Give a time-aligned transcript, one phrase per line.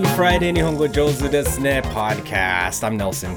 [0.00, 1.82] Happy Friday 日本語上手ですね。
[1.84, 3.32] Podcast I'm Nelson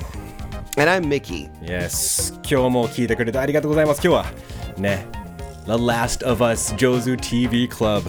[0.82, 1.50] And I'm Mickey.
[1.62, 4.02] Yes 今日も聞いてくれてありがとうございます。
[4.02, 4.32] 今日は
[4.78, 5.06] ね
[5.66, 8.04] The Last of Us 上手 TV Club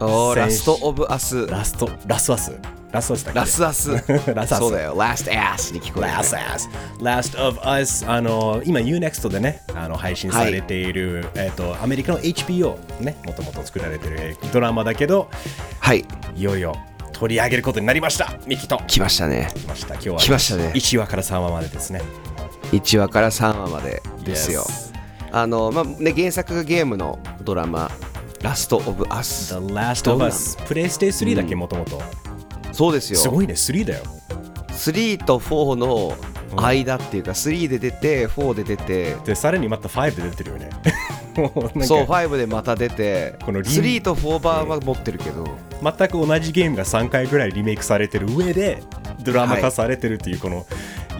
[0.00, 1.46] おーラストオブアス。
[1.46, 2.52] ラストラスアス。
[2.90, 3.40] ラスアスだっけ？
[3.40, 3.90] ラスアス。
[4.34, 4.58] ラスアス。
[4.58, 4.94] そうだよ。
[4.94, 6.68] Last Ass に聞こえる、Last Ass
[7.00, 15.30] Last of Us あの今 U-NEXT でねあの配信されている、えっ、とアメリカの HBO ねもともと作られてるドラマだけど
[15.80, 16.04] はい。
[16.36, 16.76] いよいよ
[17.22, 18.36] 取り上げることになりました。
[18.48, 18.82] ミキと。
[18.88, 19.48] 来ましたね。
[19.54, 19.94] 来ました。
[19.94, 20.72] 今日は来ましたね。
[20.74, 22.02] 1話から3話までですね。
[22.72, 24.62] 1話から3話までですよ。
[24.62, 24.92] Yes
[25.30, 27.92] あの、まあ、ね、原作がゲームのドラマ、
[28.42, 29.72] ラストオブアス The。
[29.72, 32.02] Last of Us プレイステ3だっけもともと
[32.72, 33.20] そうですよ。
[33.20, 34.02] すごいね3だよ。
[34.70, 36.16] 3と4の
[36.56, 40.70] 間っていうか、3で出て、4で出て、でさらにまた5で出てるよね
[41.34, 45.46] そう、5でまた出て、このリン3と4版は持ってるけど、
[45.82, 48.82] 全く同じゲームが3回ぐらいリメイクされてる上で
[49.22, 50.66] ドラマ化されてるっていうこの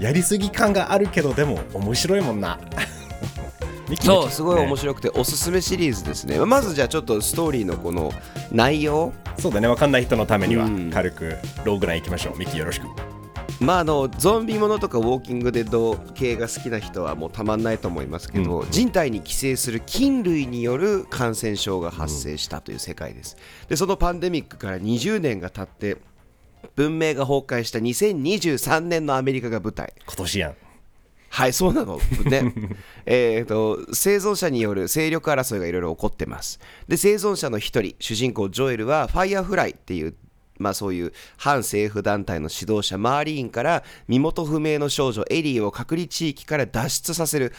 [0.01, 2.59] やりすぎ感があるけどでも面白いもんな。
[4.01, 6.39] そう、すごい面ね白くて、おすすめシリーズですね。
[6.39, 8.13] まずじゃあちょっとストーリーのこの
[8.51, 10.91] 内容、そうだね分かんない人のためにはうん。
[10.91, 12.39] 軽くローグラインいきましょう。
[12.39, 12.87] ミキよろしく
[13.63, 23.37] まああのゾンビものとかウォーキングデッド系が好きな人はもうたまんないと思いますけど、人体に寄生する菌類による感染症が発生したという世界です。
[23.69, 26.01] でそのパンデミックから20年が経って
[26.77, 29.93] 文明が崩壊した2023年のアメリカが舞台。
[30.07, 30.57] 今年やん
[31.33, 31.99] はい、そうなの。
[32.27, 32.53] ね。
[33.07, 36.61] えっと、生存者による勢力争いがいろいろ起こってます。
[36.89, 40.15] で、生存者の一人、主人公ジョエルは、ファイヤーフライっていう、
[40.59, 47.53] まあそういう反政府団体の指導者マーリーンから身元不明の少女エリーを隔離地域から脱出させる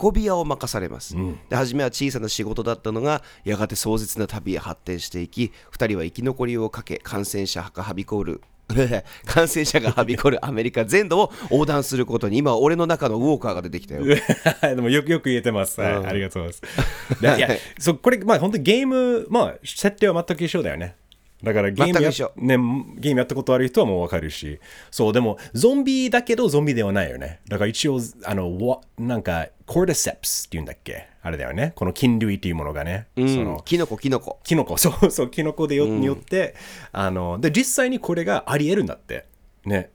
[0.00, 1.14] 運び屋を任されます、
[1.50, 8.40] で初めは小さな仕事だったのがやがて壮絶な旅へ発展していき2人は生き残りをかけ感染者がはびこる
[9.24, 14.02] 感染者がはびこるアメリカ全土を横断することに今俺の中のウォーカーが出てきたよ。
[14.62, 17.22] でもよくよく言えてます、はいありがとうございます。
[17.22, 20.96] でいや そうこれまあ本当にゲームまあ設定は全く一緒だよね
[21.42, 22.56] だからゲームや,、ね、
[22.98, 24.58] ゲームやったことある人はもう分かるし。
[24.90, 27.40] そうでもゾンビだけどゾンビではないよね。
[27.48, 31.08] だから一応あのわなんかコーデセプスっていうんだっけ？
[31.22, 31.72] あれだよね。
[31.76, 34.38] この菌類っていうものがね、そのキノコキノコ。
[34.44, 34.76] キノコ。
[34.78, 36.54] そうそうキノコでよ、によって
[36.92, 39.26] あので実際にこれがありえるんだって。
[39.64, 39.90] ね。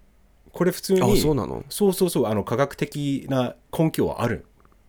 [0.52, 1.64] これ普通にあそうなの？
[1.70, 2.26] そうそうそう。
[2.28, 4.46] あの科学的な根拠はある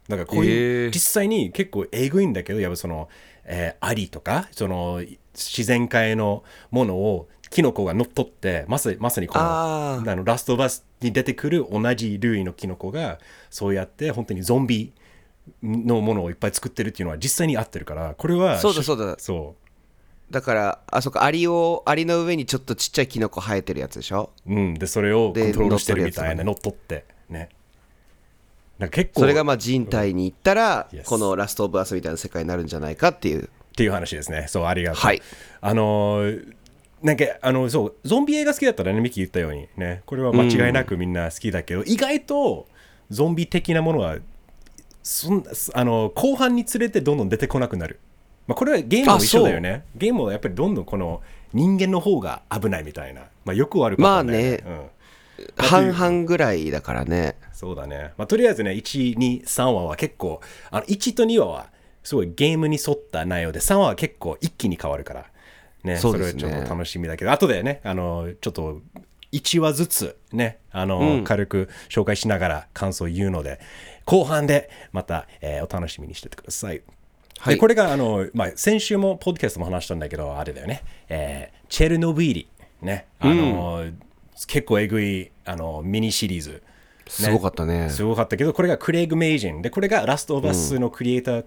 [0.09, 3.09] だからこういう、へー実際に結構えぐいんだけどやっぱその、
[3.45, 5.03] えーアリとかその
[5.35, 13.19] 自然界のものをキノコが乗っ取ってまさまさにこのあのラストバスに出てくる同じ類のキノコが
[13.51, 14.93] そうやって本当にゾンビ
[15.63, 19.17] のものをいっぱい作ってるっていうのは実際に合ってるからこれはそうだそうだ。
[19.19, 20.33] そう。
[20.33, 24.31] だからあそこアリをアリの上にちょっとちっちゃいキノコ生えてるやつでしょ？
[24.47, 27.51] うん、でそれをコでントロールしてるみたいな乗乗っ取ってね
[28.83, 33.45] なんか結構それがまあ人体に行ったら、Yes このラストオブアスみたいな世界になるんじゃないかっていう。
[33.45, 34.47] っていう話ですね。
[34.49, 35.23] そうありがとう、はい。
[35.61, 36.55] あのー
[37.01, 40.03] なんかあのそうゾンビ映画好きだったらねミキ言ったようにね。
[40.07, 42.67] これは間違いなくみんな好きだけど、意外と
[43.11, 44.19] ゾンビ的なものは
[45.03, 45.45] そん
[45.75, 47.99] あの後半につれてどんどん出てこなくなる、
[48.47, 49.85] まあ、これはゲームも一緒だよね。
[49.97, 51.23] ゲームはやっぱりどんどんこの
[51.53, 54.63] 人間の方が危ないみたいな、まあ、よくあることまあね。
[54.65, 54.91] うん。
[55.57, 58.13] 半々ぐらいだからねそうだね。
[58.17, 60.41] まあ、とりあえずね、1、2、3話は結構、
[60.73, 61.67] あの1と2話は
[62.03, 65.27] すごいゲームに沿った内容で、3話は結構一気に変わるから、
[65.85, 68.81] ね、そねれはちょっと楽しみだけど、後でね、あの、ちょっと
[69.31, 73.61] 1話ずつね、あの、軽く紹介しながら感想を言うので、
[74.07, 76.83] 後半でまた、えーお楽しみにしててください。
[77.39, 82.49] はいでこれがあの、まあ、先週もポッドキャストも話したんだけど、あれだよね、えーチェルノブイリ、
[82.81, 83.85] ね、あの、
[84.49, 86.65] 結構えぐいあのミニシリーズ。
[87.07, 87.91] すごかったね。
[87.91, 89.63] すごかったけどこれがクレイグ・メイジン。
[89.63, 91.45] でこれがラスト・オブ・アスのクリエイター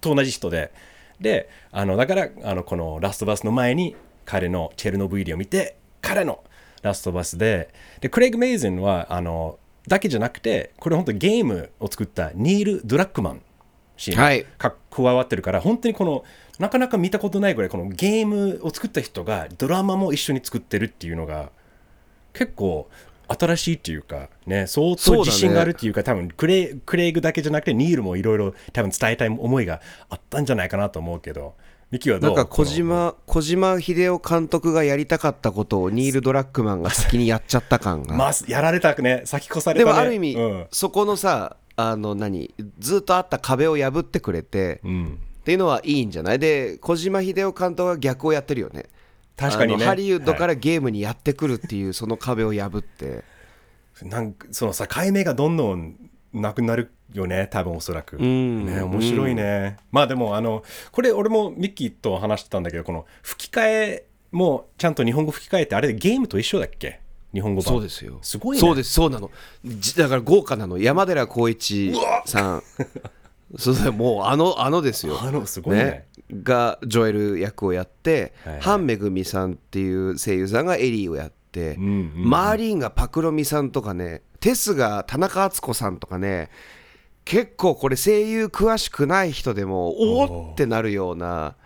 [0.00, 0.72] と同じ人で、
[1.20, 6.42] であのだからあのこのラスト・オブ・アスの前に彼のチェルノブイリを見て彼の
[6.82, 7.68] ラスト・オブ・アスで。
[8.00, 13.42] でクレイグ・メイジンはあのだけじゃなくてこれ本当ゲームを作ったニール・ドラッグマン。
[13.96, 14.44] 氏はい。
[14.58, 16.24] が加わってるから、本当にこの
[16.58, 21.50] なかなか見たことないぐらいこのゲームを作った人がドラマも一緒に作ってるっていうのが
[22.32, 22.88] 結構
[23.28, 29.80] 新しいっていうかね相当自信があるっていうか多分クレイクレイグだけじゃなくてニールもいろいろ多分伝えたい思いが
[30.10, 31.54] あったんじゃないかなと思うけど
[31.90, 32.30] ミキはどう？
[32.32, 39.96] んなか小島小島秀夫監督がやりたかったことをニール・ドラッグマンが先にやっちゃった感が、まあやられたくね先越されでたね。
[39.96, 40.66] もある意味、うん。
[40.70, 45.18] そこのさあの何ずっとあった壁を破ってくれて、うん。
[45.40, 46.38] っていうのはいいんじゃない？
[46.38, 48.86] で小島秀夫監督は逆をやってるよね
[49.36, 49.84] 確かにね。
[49.84, 53.24] ハリウッドからゲームにやってくるっていうその壁を破って、
[54.02, 55.96] なんかそのさ解明がどんどん
[56.32, 57.48] なくなるよね。
[57.50, 58.66] 多分おそらく、ん。
[58.66, 67.00] ね面白いね、まあでもあのこれ俺もミッキーと話してたんだけどこの吹き替えもちゃんと日本語吹き替えってあれでゲームと一緒だっけ？
[67.32, 67.72] 日本語版。
[67.74, 68.18] そうですよ。
[68.22, 68.60] すごいね。
[68.60, 69.30] そうですそうなの。
[69.64, 70.78] じだから豪華なの。
[70.78, 71.92] 山寺宏一
[72.26, 72.62] さん。
[73.56, 73.92] そうだよ。
[73.92, 75.20] もうあのあのですよ。
[75.20, 76.06] あのすごいね
[76.42, 78.62] がジョエル役をやって、はいはい。
[78.62, 82.30] ハンめぐみさんっていう声優さんがエリーをやって、んうんうん。
[82.30, 86.50] マーリーンがパクロミさんとかねテスが田中敦子さんとかね
[87.24, 91.56] 結構これ声優詳しくない人でもおおってなるような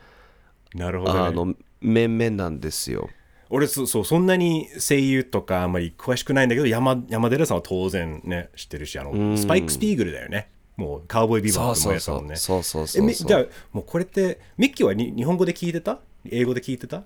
[0.74, 3.08] なるほど、ね、あの面々なんですよ。
[3.50, 12.36] 俺そそうそんなに声優とかあんまり詳しくないんだけど山山寺さんは当然ね知ってるしあのスパイク・スピーグルだよねもうカウボーイビバップもやったもんね。
[12.36, 15.98] そうそうそうえみじゃあもうこれってミッキーはに日本語で聞いてた？
[16.30, 17.02] 英語で聞いてた？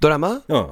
[0.00, 0.42] ドラマ？
[0.48, 0.70] うん。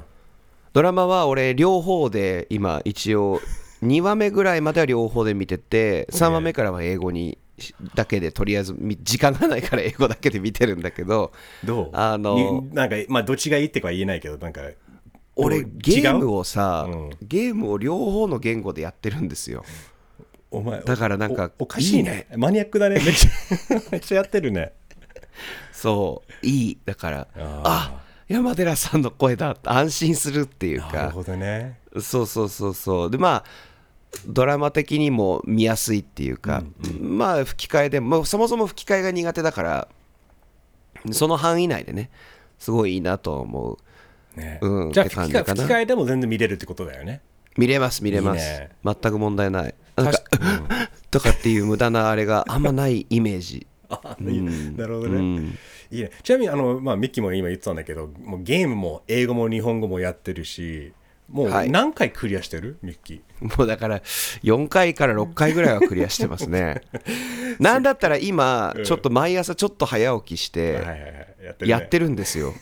[0.72, 3.40] ドラマは俺両方で今一応
[3.84, 7.38] 2話目ぐらいまでは両方で見てて3話目からは英語に
[7.94, 11.30] だけでとりあえずみ時間がないから英語だけで見てるんだけど
[11.64, 11.90] どう？
[11.92, 14.62] あのになんかまあどっちがいいってかは言えないけどなんか
[15.36, 17.10] 俺ゲームをさ、うん。
[17.22, 19.64] ゲームを両方の言語でやってるんですよ
[20.54, 22.26] お前だからなんかおおかしいね。
[22.36, 22.96] マニアックだね。
[23.04, 23.30] めっちゃ
[23.90, 24.72] めっちゃやってるね。
[25.72, 26.78] そういい。
[26.84, 29.56] だからああ山寺さんの声だ。
[29.64, 30.92] 安心するっていうか。
[30.92, 31.78] なるほどね。
[32.00, 33.10] そうそうそうそう。
[33.10, 33.44] でまあ
[34.26, 36.62] ドラマ的にも見やすいっていうか、
[37.00, 39.88] まあ吹き替えでもそもそも吹き替えが苦手だから
[41.10, 42.10] その範囲内でね
[42.58, 43.78] すごいいいなと思
[44.36, 44.40] う。
[44.40, 44.58] ね。
[44.62, 47.20] うんじゃあ吹き替えでも全然見れるってことだよね。
[47.56, 48.38] 見れます見れます。
[48.38, 48.70] いいね。
[48.84, 50.18] 全く問題ないなんか
[51.10, 53.66] とかっていう無駄なあれがあんまないイメージ。
[53.88, 55.58] あいいなるほどね、うん。
[55.90, 56.10] いいね。
[56.22, 60.92] ちなみにあの、まあ、ミッキーも今言ってたんだけどもうゲームも英語も日本語もやってるし
[61.30, 61.70] もうはい。
[61.70, 63.56] 何回クリアしてる、ミッキー。
[63.58, 66.82] もうだから4回から6回ぐらいはクリアしてますね。
[67.58, 72.52] なんだったら今ちょっと毎朝ちょっと早起きしはいはいてやってるんですよ。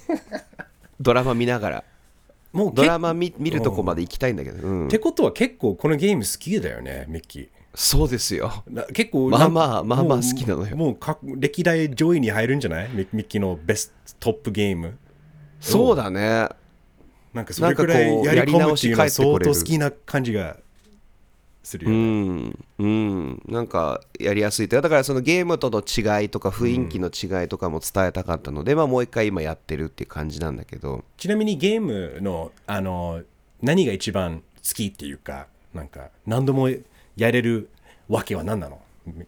[1.00, 1.85] ドラマ見ながら
[2.52, 4.87] もうドラママ見見るとこまで行きたいんだけど、うん。
[4.87, 7.49] ってことは結構このゲーム好きだよねミッキー。
[7.75, 8.62] そうですよ。
[8.69, 10.76] な結構まあまあまあまあもう好きなのよ。
[10.76, 12.90] もうか歴代上位に入るんじゃない？
[12.90, 14.99] ミミッキーのベストトップゲーム
[15.58, 16.49] そうだね。
[17.32, 20.58] なんかそれくらいやり込むっていうのは相当好きな感じが
[21.62, 22.64] するうよね、ん。
[22.79, 23.43] うん。
[23.47, 31.05] なんかやりやすいってだからそのゲームとの違いとか雰囲気の違いとかも伝えたかったので、まあもう一回今やってるっていう感じなんだけど。
[31.17, 33.23] ちなみにゲームのあの
[33.61, 36.69] 何が一番好きっていうかなんか何度も
[37.17, 37.69] やれる
[38.09, 38.81] わけは何なの？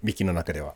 [0.03, 0.75] ミキーの中では。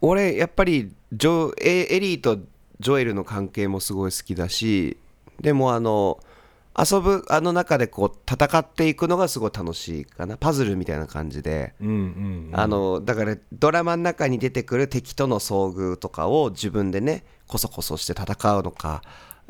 [0.00, 2.36] 俺やっぱりジョエエリーと
[2.80, 4.96] ジョエルの関係もすごい好きだし
[5.40, 6.18] でもあの
[6.78, 10.36] 遊ぶあの中でこう戦っていくのがすごい楽しいかな。
[10.38, 19.02] パズルみたいな感じで、うんうんあのだからドラマの中に出てくる敵との遭遇とかを自分でねこそこそして戦うのか、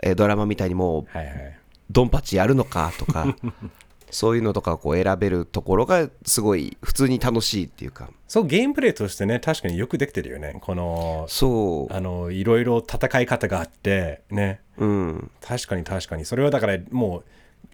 [0.02, 1.58] えードラマみたいにもうはいはい。
[1.90, 3.36] ドンパチやるのかとか
[4.12, 8.10] そういうのとかをこう選べるところがすごい普通に楽しいっていうか。
[8.28, 10.58] そうゲームプレイとしてね確かによくできてるよね。
[10.60, 11.92] このそう。
[11.92, 14.60] あのいろいろ戦い方があってね。
[14.76, 15.30] うん。
[15.40, 16.26] 確かに確かに。
[16.26, 17.24] それはだからもう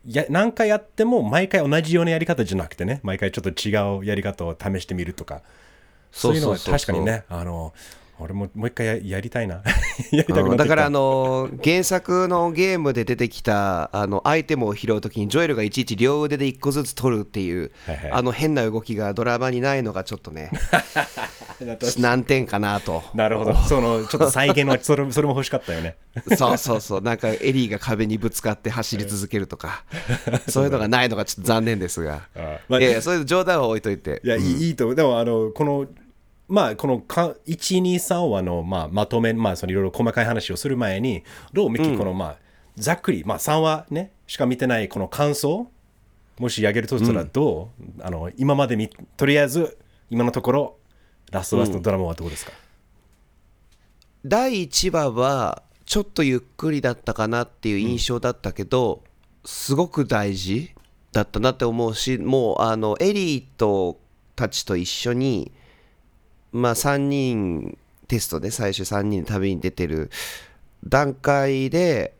[0.05, 5.43] や何回やっても毎回同じようなやり方じゃなくてね毎回ちょっと違うやり方を試してみるとか。
[6.13, 7.75] そういうのは確かにねあの
[8.21, 9.63] 俺ももう一回ややりたいな。
[10.11, 10.41] やりたくなってきた。
[10.41, 18.11] うんだからあの原作のゲームで出てきたあのアイテムを拾うときにジョエルがいちいち両腕で一個ずつ取るっていうはいはい。
[18.13, 20.51] あの変な動きがドラマにないのがちょっとね
[21.99, 23.03] 難点かなと。
[23.15, 23.55] なるほど。
[23.55, 25.97] そのちょっと再現の それそれも欲しかったよね。
[26.37, 27.01] そうそうそう。
[27.01, 29.85] なんかエリーが壁にぶつかって走り続けるとか
[30.49, 32.23] そういうのがないのがちょっと残念ですが。
[32.37, 34.21] あまあいやいやそういう冗談は置いといて。
[34.25, 34.97] いや、いいいいと思う。
[34.97, 35.87] でもあのこの
[36.49, 42.37] まあこの123話の、まあ、まとめまあそのいろいろ細かい話をする前にどうミキこの、まあ
[42.77, 45.71] ざっくりまあ3話ねしか見てないこの感想
[46.39, 49.79] もしあげるとしたらどう、あの今までみとりあえず
[50.11, 50.77] 今のところ
[51.33, 52.53] ラストラストドラマはどうですか、
[54.25, 59.03] 第1話はちょっとゆっくりだったかなっていう印象だったけど、
[59.45, 60.73] すごく大事
[61.13, 63.99] だったなって思うしもうあのエリート
[64.37, 65.51] たちと一緒に
[66.53, 67.77] まあ3人
[68.07, 70.11] テストで最終3人で旅に出てる
[70.87, 72.15] 段階で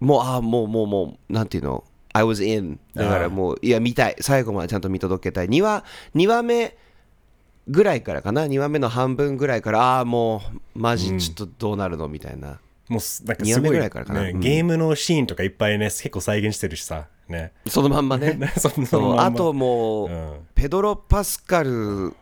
[0.00, 4.16] もうああもうもうもうなんていうの？I was in だからもういや見たい。
[4.20, 5.48] 最後までちゃんと見届けたい。
[5.48, 6.76] 2話2話目
[7.68, 10.42] ぐらいからかな？2話目の半分ぐらいからああも
[10.74, 12.08] うマジちょっとどうなるの？
[12.08, 12.58] みたいな。
[12.88, 14.20] もうすなんか二話目すごいぐらいからかな？
[14.22, 14.26] うん。
[14.26, 17.06] ねゲームのシーンとかいっぱいね結構再現してるしさ。
[17.28, 17.52] ね。
[17.68, 18.38] そのまんまね。
[18.58, 18.68] そ
[19.00, 19.24] のまんま。
[19.26, 20.34] あともう、うん。
[20.54, 22.12] ペドロ・パスカル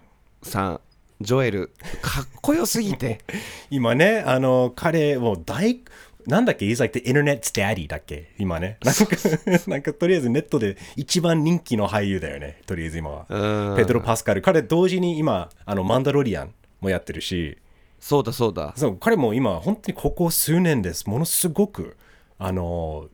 [0.43, 0.81] さん
[1.21, 3.21] ジョエルかっこよすぎて。
[3.71, 5.81] 今ねあの彼もう大
[6.27, 8.79] なんだっけ He's like the internet's daddy だっけ今ね。
[8.85, 9.07] なんか
[9.67, 12.61] なんかとりあえずネットで一番人気の俳優だよね。
[12.67, 13.27] とりあえず今は。
[13.29, 13.77] うん。
[13.77, 17.59] ペドロ・パスカル彼同時に今あのマンダロリアンもやってるし。
[17.99, 18.73] そうだそうだ。
[18.77, 21.07] そう彼も今本当にここ数年です。
[21.07, 21.97] ものすごく
[22.39, 23.09] あの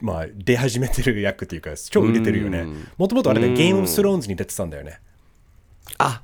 [0.00, 2.66] まあ出始めてる役っていうか超売れてるよね。
[2.98, 5.00] もともとあれでゲームオブスローンズに出てたんだよね。
[5.98, 6.22] あ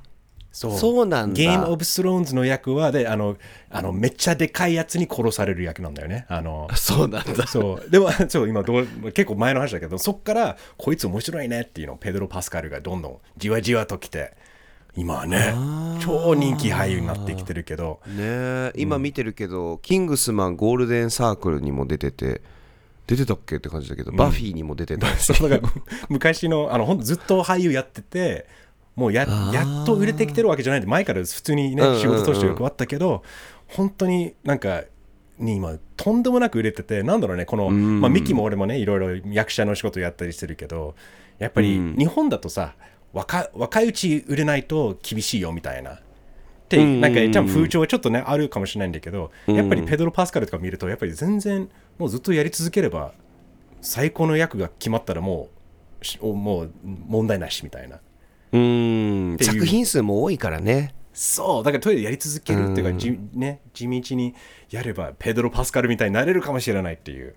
[0.51, 0.77] そう。
[0.77, 1.35] そうなんだ。
[1.35, 3.37] ゲームオブスローンズの役はであの
[3.69, 6.25] あのめっちゃでかいやつに殺される役なんだよね。
[6.29, 7.47] あの そうなんだ。
[7.47, 7.89] そう。
[7.89, 14.33] でも そう今どう結構前の話だけどそっからこいつ面白いねっていうのをペドロ・パスカルがどんどんじわじわと来て
[14.95, 15.53] 今はね
[16.01, 17.99] 超人気俳優になってきてるけど。
[18.07, 22.41] ねえ今見てるけど、キングスマンゴールデンサークルにも出てて
[23.07, 25.73] 出てたっけって感じだけど、バフィーにも出てたし そうだから
[26.09, 28.45] 昔のあのほんとずっと俳優やってて
[28.99, 33.23] もうややっと売れてきてるわけじゃないんで前から普通にね仕事としてよくあったけど
[33.69, 34.83] 本当になんか
[35.37, 40.95] に今とんでもなく売れててなんだろうねこの、まあ、ミキも俺もねいろいろ役者の仕事やったりしてるけど
[41.37, 42.75] やっぱり日本だとさ
[43.13, 45.93] 若若いうち売れないと厳しいよみたいな。
[45.93, 45.99] っ
[46.69, 53.13] てなんか多分風潮はちょっとねあるかもしれないんだけどやっぱりペドロ・パスカルとか見るとやっぱり全然もうずっとやり続ければ
[53.81, 55.49] 最高の役が決まったらも
[56.21, 57.99] うもう問題なしみたいな
[58.51, 60.93] うーん作品数も多いからね。
[61.13, 61.63] そう。
[61.63, 64.33] だからとりあえずやり続けるっていうか、じね、地道に
[64.69, 67.35] やればペドロ・パスカルみたいになれるかもしれないっていう、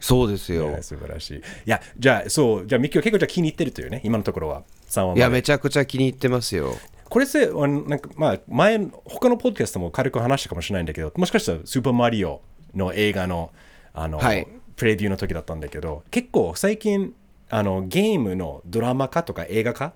[0.00, 1.36] そうですよ、ね素晴らしい。
[1.36, 2.66] いやじゃあそう。
[2.66, 4.62] じゃあミッキーは結構じゃあ気に入ってるというね今のところは。
[4.88, 6.74] 3話いやめちゃくちゃ気に入ってますよ。
[7.08, 12.40] これせあのなんかまあ前他のポッドキャストも軽く話したかもしれないんだけどもしかしたらスーパーマリオ
[12.74, 13.50] の映画の
[13.92, 14.46] あの、はい。
[14.76, 17.12] プレビューの時だったんだけど結構最近
[17.50, 19.92] あのゲームのドラマ化とか映画化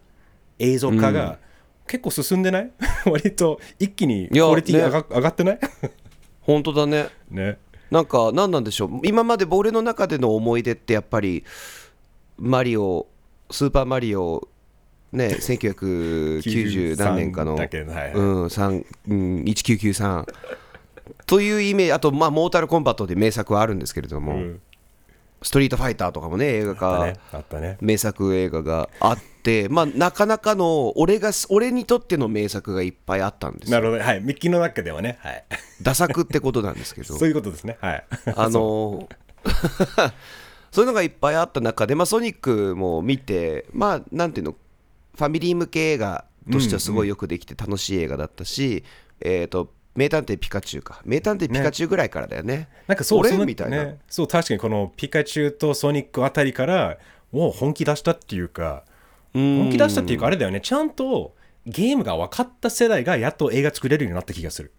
[0.58, 1.38] 映像化が
[1.86, 2.70] 結構進んでない、
[3.06, 4.84] 割と一気にクオリティね。
[4.84, 5.58] 上が,、上がってない？
[6.40, 7.08] 本当だね。
[7.30, 7.58] ね。
[7.90, 9.00] なんか何なんでしょう？
[9.04, 11.44] 今まで俺の中での思い出ってやっぱり
[12.38, 13.06] マリオ
[13.50, 14.48] スーパーマリオ
[15.12, 18.12] ね 1990何年かの、だけどはいはい。
[18.14, 20.24] うん、3うん1993
[21.26, 24.60] というイメージあとまあモータルコンバットで名作はあるんですけれども、ん
[25.44, 27.16] ストリートファイターとかもね映画化、ね。
[27.30, 27.76] あったね。
[27.80, 33.78] 名作映画があってまあなかなかの俺が俺にとっての名作がいっぱいあったんですよ。
[33.78, 34.02] なるほど。
[34.02, 34.20] はい。
[34.22, 35.18] ミッキーの中ではね。
[35.20, 35.44] はい。
[35.82, 37.12] ダ作ってことなんですけど。
[37.18, 37.76] そういうことですね。
[37.80, 38.04] はい。
[38.34, 39.06] あの
[40.72, 44.56] そういうのがいっぱいあった中で、まあ、ソニックも見て、まあ、なんていうの、
[45.14, 48.82] ファミリー向け映画としてはすごいよくできて楽しい映画だったし、
[49.20, 51.00] えっ、と、名探偵ピカチュウか。
[51.04, 52.68] 名探偵ピカチュウぐらいからだよね。
[52.86, 53.84] なんかそう俺みたいな。
[53.84, 56.98] ね、そう確かにこのピカチュウとソニックあたりから
[57.32, 58.84] もう本気出したっていうか
[59.34, 59.58] うん。
[59.58, 60.60] 本気出したっていうかあれだよね。
[60.60, 61.34] ちゃんと
[61.66, 64.72] ゲームが分かった世代がやっと映画作れるようになった気がする。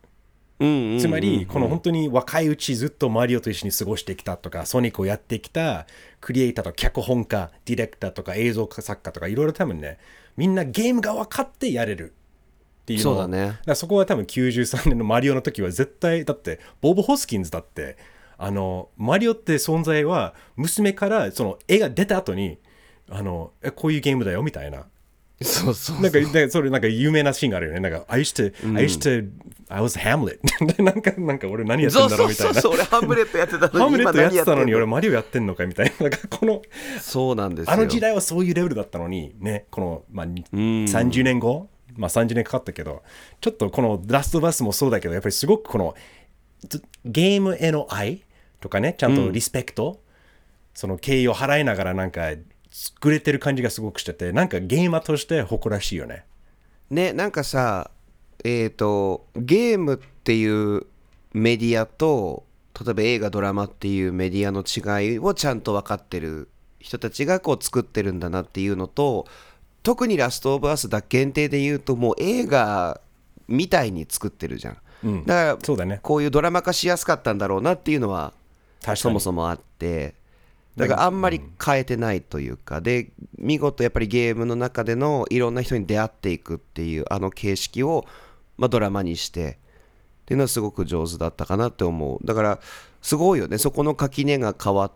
[0.58, 5.86] つまりこの本当に若いうちずっとマリオと一緒に過ごしてきたとかソニックをやってきた
[6.22, 9.98] クリエイターとか脚本家ディレクターとか映像作家とかいろいろ多分ね
[10.38, 12.14] みんなゲームが分かってやれる
[12.86, 17.98] っていうそうだねからそこは多分93年のマリオの時は絶対だってボブ・ホスキンズだって
[18.38, 22.60] あのマリオって存在は娘からその絵が出た後に
[23.10, 24.86] あのえこういうゲームだよみたいな
[25.42, 27.82] そうそうなんか、それなんか有名なシーンがあるよね。
[27.82, 29.30] なんか、I used to, I used to,
[29.68, 30.40] I was Hamlet.
[30.82, 32.62] なんか、なんか俺何やってそうんだろそううみたいうな。
[32.62, 35.92] そそう俺ハンブレットやってたのにハムレットやってたのに今俺マリオやってんのかみたいな。
[36.04, 43.04] なんかこの、何そうなんですよあの時代はそういうレベルだったのに、ね、この、まあ、30年後、まあ30年かかったけど、
[43.42, 45.96] ちょっとこのラストバスもそうだけど、やっぱりすごくこの、
[46.68, 48.24] ずゲームへの愛
[48.60, 50.02] とかね、ちゃんとリスペクト、
[50.74, 52.32] その敬意を払いながらなんか
[52.72, 56.26] 作れてる感じがすごくしてて、なんかゲーマーとして誇らしいよね。
[56.90, 57.92] ねなんかさ
[58.44, 60.86] えっ、とゲームっていう
[61.34, 62.46] メディアと
[62.80, 66.50] 例えば映画ドラマっていうメディアの違いをちゃんと分かってる
[66.80, 69.26] 人たちがこう作ってるんだなっていうのと
[69.86, 73.00] 特に「ラスト・オブ・アス」だ限定で言うともう映画
[73.48, 75.26] みたいに作ってるじゃん、うん。
[75.26, 76.00] だからそうだね。
[76.02, 78.34] こういうドラマ化しやすかったんだろうなっていうのは
[78.96, 80.16] そもそもあって。
[80.76, 82.82] だからあんまり変えてないというか。
[82.82, 88.06] で見事やっぱりゲームの中でのいろんな人に出会っていくっていうあの形式を、
[88.58, 89.60] まあ、ドラマにして。
[90.24, 92.26] っていうのはすごく上手だったかなって思う。
[92.26, 92.60] だから
[93.04, 93.60] すごいよね。
[93.60, 94.92] そこの垣根が変わっ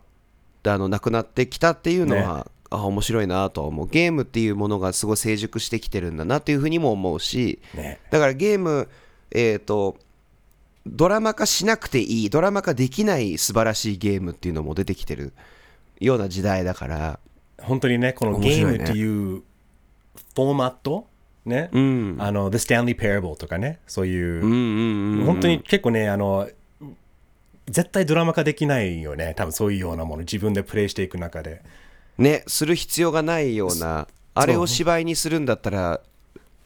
[0.64, 3.88] てあのなくなってきたっていうのは、あ面白いなとは思う。
[3.88, 7.98] ゲームっていうものがすごい成熟してきてるんだなっていうふうにも思うし、ね。
[8.10, 8.88] だからゲーム、
[9.32, 9.96] えー、と
[10.86, 15.32] ドラマ化しなくていいドラマ化できない素晴らしいゲームっていうのも出てきてる
[16.00, 17.18] ような時代だから。
[17.60, 21.06] 本当にねこのゲームっていうフォーマット
[21.44, 22.16] ね、うん。
[22.18, 26.48] あの The Stanley Parable とかねそういう、本当に結構ねあの
[27.66, 29.34] 絶対ドラマ化できないよね。
[29.36, 31.62] 多分そういうようなもの自分でプレイしていく中で
[32.18, 36.00] ねする必要がないようなあれを芝居にするんだったら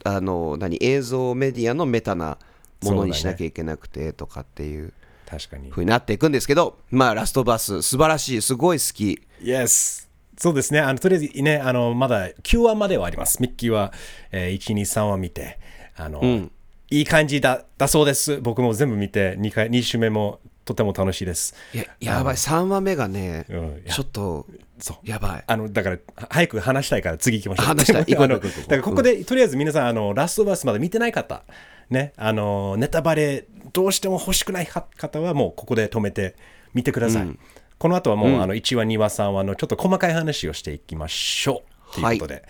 [0.04, 2.38] あの何映像メディアのメタな
[2.82, 4.92] ものにしなきゃいけなくてとかっていう
[5.26, 5.70] 確かに。
[5.70, 9.22] 風になっていくんですけどまあラストバス素晴らしいすごい好き。
[9.42, 10.04] Yes
[10.36, 10.80] そうですね。
[10.80, 13.40] あのとりあえずねあのまだ9話まではあります。
[13.40, 13.92] ミッキーは、
[14.32, 15.58] えー、123話見て
[15.96, 16.50] あの、
[16.90, 18.38] いい感じだだそうです。
[18.38, 21.54] 僕も全部見て 2, 回2週目もとても楽しいです。
[21.72, 22.36] いややばい。
[22.36, 24.46] 3話目がね、うんちょっと
[24.84, 25.10] そう。
[25.10, 25.44] やばい。
[25.46, 27.66] あのだからは早く話したいから次行きましょう。
[27.68, 28.04] 話したい。
[28.14, 31.42] 行こう行こうだからここで、とりあえず皆さんあのラストバースまだ見てない方、
[31.88, 36.36] ね、あのネタバレどうしても欲しくない方はもうここで止めて
[36.74, 37.38] 見てください。
[37.78, 41.62] この後はもう、あの1話2話3話のちょっと細かい話をしていきましょ
[41.92, 42.44] うということで、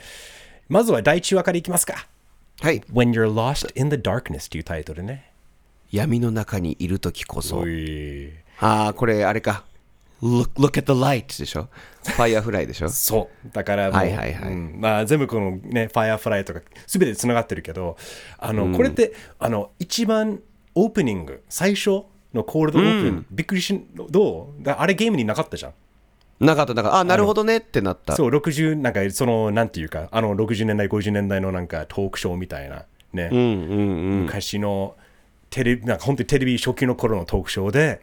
[0.68, 2.08] まずは第1話からいきますか。
[2.60, 2.80] はい。
[2.92, 5.30] When You're Lost in the Darkness というタイトルね。
[5.92, 7.64] 闇の中にいる時こそ。
[8.58, 9.64] ああこれあれか
[10.24, 11.68] look, look at the light でしょ？
[12.04, 12.88] ファイアフライでしょ？
[12.90, 13.48] そう。
[13.52, 14.52] だからもう、はいはいはい。
[14.52, 14.76] うん。
[14.80, 17.96] まあ、全部このねファイアフライとか全てつながってるけど
[18.38, 20.40] あの、これってあの一番
[20.74, 22.02] オープニング最初
[22.32, 24.62] のコールドオープン、びっくりしどう？
[24.62, 25.74] だあれゲームになかったじゃん。
[26.40, 28.16] なかったなんかあなるほどねってなった。
[28.16, 34.22] そう60なんかそのなんていうかあの60年代50年代のなんかトークショーみたいなね、うんうんうん。
[34.24, 34.96] 昔の
[35.48, 38.00] テレビなんか本当にテレビ初期の頃のトークショーで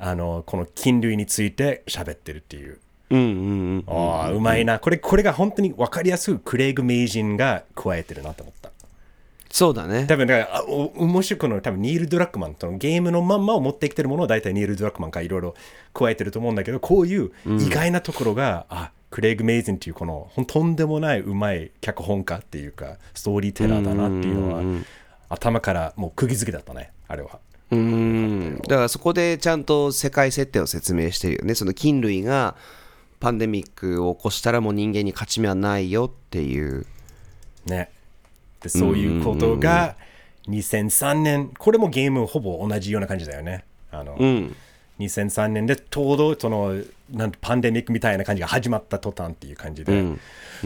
[0.00, 2.78] あのこの菌類について喋ってるっていう
[3.10, 3.28] うんうんう
[3.78, 4.78] んああ、うまいな。
[4.78, 8.70] これ、これが本当に分かりやすくクレイグ名人が加えてるなと思った。
[9.50, 15.54] そうだね多分だから、あお面白くの多分ニール・ドラッグマンとのゲームのまんまを持ってきてるものを大体ニール・ドラッグマンがいろいろ
[15.92, 24.84] 加えてると思うんだけど、こういう意外なところが、あクレイグ・メイジンっていうこのほんとんでもないうまい脚本家っていうか、ストーリーテラーだなっていうのは、
[25.28, 27.40] 頭からもう釘付けだったね、あれは。
[27.70, 28.58] うーん。
[28.58, 31.54] だからそこでちゃんと世界設定を説明してるよね。
[31.54, 32.56] その菌類が
[33.20, 36.86] パンデミックを起こしたらもう人間に勝ち目はないよっていう。
[37.66, 37.90] ね。
[38.62, 39.96] で、そういうことが
[40.48, 43.64] 2003年、これもゲームほぼ同じような感じだよね。
[43.90, 44.56] あの、うん。
[45.00, 46.74] 2003年でちょうどその
[47.10, 50.04] なんパンデミックみたいな感じが始まった途端っていう感じで、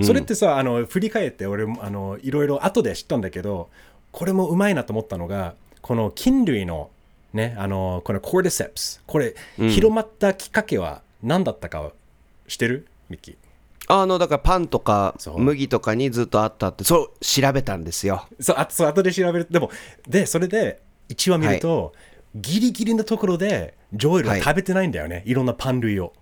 [0.02, 3.70] それってさあの振り返って俺もあのいろいろ後で知ったんだけど
[4.10, 6.90] これもうまいなと思ったのがこの菌類の
[7.34, 11.92] ねあのこのコーディセプスこれ、広まったきっかけは何だったか
[12.48, 12.86] 知ってる？
[13.10, 13.36] ミッキー。
[13.86, 15.38] あのだからパンとかそう。
[15.38, 18.26] 麦とかにずっとあったってそう調べたんですよ。
[18.40, 19.46] そうあそう後で調べる。
[19.50, 19.70] でも
[20.08, 21.92] でそれで1話見ると、
[22.34, 24.42] ギリギリのところでジョエルははい。
[24.42, 26.12] 食べてないんだよね、い、ろんなパン類を。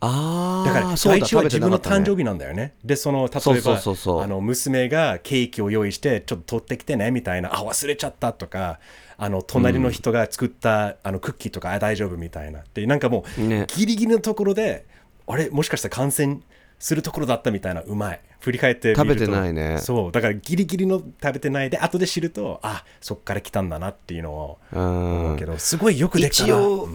[0.00, 2.74] あだからそうだ第一は自分の誕生日日なんだよね。
[2.84, 4.22] で、その例えばそうそうそうそう。
[4.22, 8.78] あの娘がケーキを用意して、ちょっと取ってきてねみたいな、あ、忘れちゃったとか、
[9.20, 12.62] あの隣の人が作った、あのクッキーとかあ大丈夫みたいな。
[12.72, 13.66] で、なんかもう、ね。
[13.66, 14.86] ギリギリのところで、
[15.26, 16.38] あれ、もしかしたら感染
[16.78, 18.20] するところだったみたいな、うまい。
[18.38, 19.78] 振り返って食べてないね。
[19.78, 21.70] そう、だからギリギリの食べてない。
[21.70, 26.48] で、後で知ると、あ、そっから来たんだなっていうのを思うけど、すごいよくできたな。
[26.50, 26.88] 一応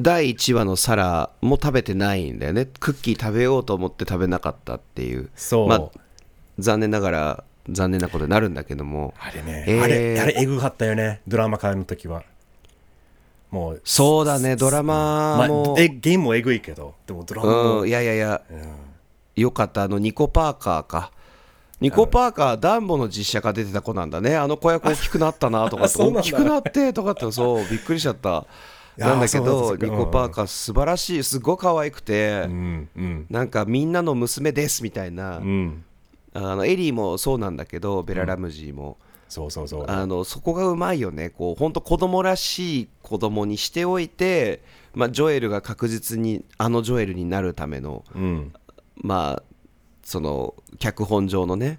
[0.00, 2.66] 第1話のサラも食べてないんだよね。
[2.80, 5.30] クッキー食べようと思って食べなかったっていう。
[5.36, 5.68] そう。
[5.68, 5.90] まあ
[6.58, 9.14] 残念ながら残念なことになるんだけども。
[9.18, 12.22] あれね、えーあれ、あれ、えぐかったよね、ドラマ化の時は。
[13.50, 15.74] もう、そうだねドラマまも。
[15.76, 18.42] あ、えゲームもえぐいけど、でもドラマも、うんいやいやいや
[19.36, 19.82] よかった。
[19.82, 21.12] あのニコ・パーカーか。
[21.80, 24.36] ニコ・パーカーダンボの実写化出てた子なんだね。
[24.36, 28.46] あの子役大きくなったなとか大きくなってとかってそうびっくりしちゃった。
[28.98, 31.24] なんだけどニコ・パーカー素晴らしい。
[31.24, 32.42] すごい可愛くて。
[32.44, 35.38] うん、うん、なんかみんなの娘ですみたいな。
[35.38, 35.84] うん、
[36.32, 39.84] あのエリーもそうなんだけどベラ・ラムジーも、そうそうそう。
[39.88, 41.30] あのそこがうまいよね。
[41.30, 44.62] こう本当子供らしい子供にしておいて、
[44.94, 48.52] まあ、ジョエルが確実にあのジョエルになるためのうん、
[48.96, 49.42] まあ
[50.02, 51.78] その脚本上のね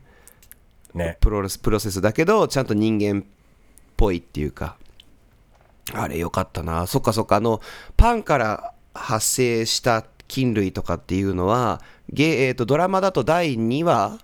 [0.93, 3.23] ね、プロレスプロセスだけどちゃんと人間っ
[3.95, 4.75] ぽいっていうか
[5.93, 6.87] あれよかったな。
[6.87, 7.37] そっかそっか。
[7.37, 7.59] あの
[7.97, 14.19] パンから発生した菌類とかっていうのはゲ、えー、とドラマだと第2話うん、うん。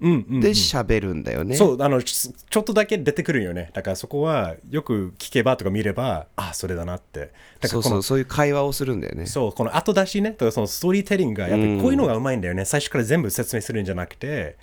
[0.00, 0.06] で
[0.50, 3.70] 喋るんだよね、そうあのちちょっとだけ出てくるよね。
[3.74, 7.20] だからそこはよく聞けばとか見ればあそれだなって。
[7.20, 7.32] だか
[7.62, 9.26] らそうそうそういう会話をするんだよね。
[9.26, 10.30] そうこの後出しね。
[10.30, 14.56] とかそのストーリーテリングがやっぱりこういうのがうまいんだよね、最初から全部説明するんじゃなくて、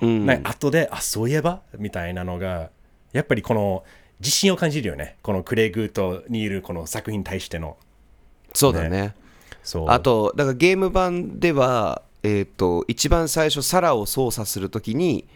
[0.00, 0.26] うん。
[0.26, 1.62] なんか後であそういえば？
[1.78, 2.70] みたいなのが
[3.12, 3.84] やっぱりこの
[4.18, 5.16] 自信を感じるよね。
[5.22, 7.76] このクレイグとにいるこの作品に対しての。
[8.52, 9.14] そうだね。
[9.62, 9.90] そう。
[9.90, 15.26] あとだからゲーム版ではえっ、と一番最初サラを操作するときに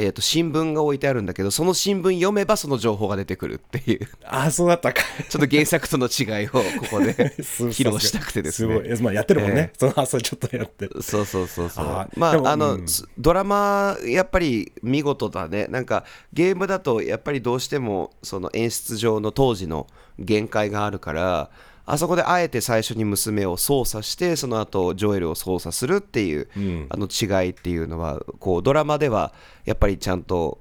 [0.00, 4.08] えー、と新聞が置いてあるんだけどその新聞読めばその情報が出てくるっていう。
[4.24, 5.02] あそうだったか。
[5.28, 8.74] ちょっと原作との違いをここで 披露したくてですね。
[8.74, 10.88] すごい、まあ、やってるもんね、その発想ちょっとやって。
[11.02, 11.84] そうそうそうそう。
[11.84, 12.86] あまああの、うん。
[13.18, 15.66] ドラマやっぱり見事だね。
[15.66, 19.88] なんかゲームだとやっぱりどうしてもその演出上の当時の
[20.20, 21.50] 限界があるから
[21.90, 26.86] あそこであえて最初に娘を操作してその後ジョエルを操作するっていう、ん。
[26.90, 29.32] あの違いっていうのはこうドラマでは
[29.64, 30.60] やっぱりちゃんと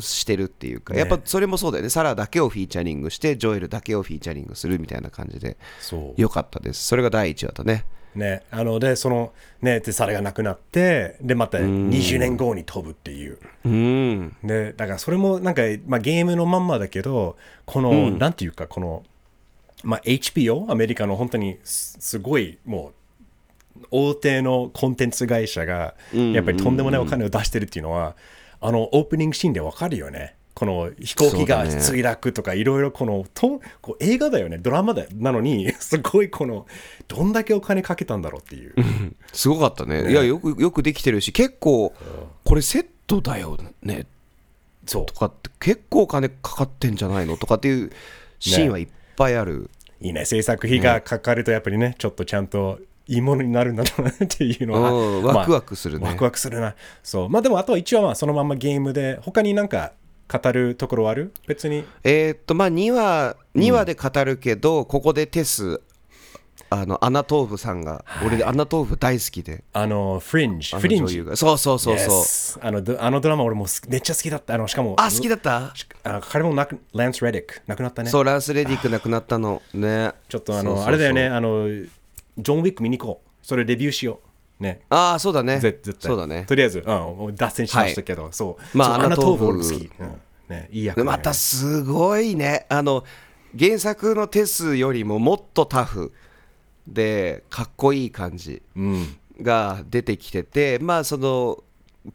[0.00, 1.00] してるっていうか、ね。
[1.00, 1.90] やっぱそれもそうだよね。
[1.90, 5.56] サラだけをフィーチャリングしてジョエルだけをフィーチャリングするみたいな感じで
[6.16, 6.84] よかったです。
[6.84, 7.84] それが第1話だね。
[8.14, 8.42] ね。
[8.50, 9.32] あのでその
[9.62, 13.38] ねでサラが亡くなってでまた20年後に飛ぶっていう。
[13.64, 14.36] うん。
[14.42, 17.36] でだからそれもなんか、まあ、ゲームのまんまだけど
[17.66, 19.04] この、なんていうかこの、
[19.82, 22.92] まあ、HBO アメリカの本当にすすごいも
[23.80, 28.14] う大手のコンテンツ会社がやっぱりとんでもないお金を出してるっていうのは、
[28.60, 30.34] あのオープニングシーンでわかるよね。
[30.52, 34.58] この飛行機が墜落とかいろいろこのとこう映画だよね。
[34.58, 36.66] ドラマだよなのに すごいこの
[37.08, 38.74] どんだけお金かけたんだろうっていう。
[39.32, 40.10] すごかったね。
[40.10, 41.94] いやよくよくできてるし結構
[42.44, 44.06] これセットだよね。
[44.84, 45.06] そう。
[45.06, 47.38] とかって結構金かかってんじゃないの？
[47.38, 47.90] とかっていう
[48.38, 50.24] シーンはいっぱいある、いいね。
[50.24, 56.06] 制作費がかかるとやっぱりねちょっとちゃんといいものになるんだろうなっていうのは、 うんまあワクワクするね。
[56.06, 56.74] ワクワクするな。
[57.02, 57.28] そう。
[57.28, 59.92] まあでもあとは一話はそのままゲームで他になんか
[60.32, 61.32] 語るところある？
[61.46, 61.84] 別に。
[62.04, 65.80] えーっとまあ2話2話で語るけど、ここでテス
[66.72, 69.64] あのアナトーブさんが、俺アナトーブ大好きで。
[69.72, 74.54] あのフリンジフリンジそうそうそうそう、あのドあのドラマ俺もすめっちゃ好きだった。
[74.54, 75.74] あのしかもあ好きだった？
[76.04, 78.10] あの彼もなくランス・レディック亡くなったね。
[78.10, 79.62] そうランス・レディック亡くなったの。
[79.74, 80.12] ね。
[80.28, 81.26] ちょっとあのあれだよね。
[81.26, 83.46] あのジョン・ウィック見に行こう。
[83.46, 84.20] それレビューしよ
[84.60, 84.62] う。
[84.62, 84.82] ね。
[84.90, 85.58] ああそうだね。
[85.58, 86.08] ぜ絶対。
[86.08, 86.44] そうだね。
[86.46, 88.78] とりあえず、うん、脱線しましたけど、そう。
[88.78, 90.20] まあアナトーブ俺も好き、うん。
[90.48, 91.04] ね、いい役ね。
[91.04, 92.66] またすごいね。
[92.68, 93.04] あの
[93.58, 96.12] 原作のテスよりももっとタフ
[96.90, 101.62] でかっこいい感じうんが出てきててまあその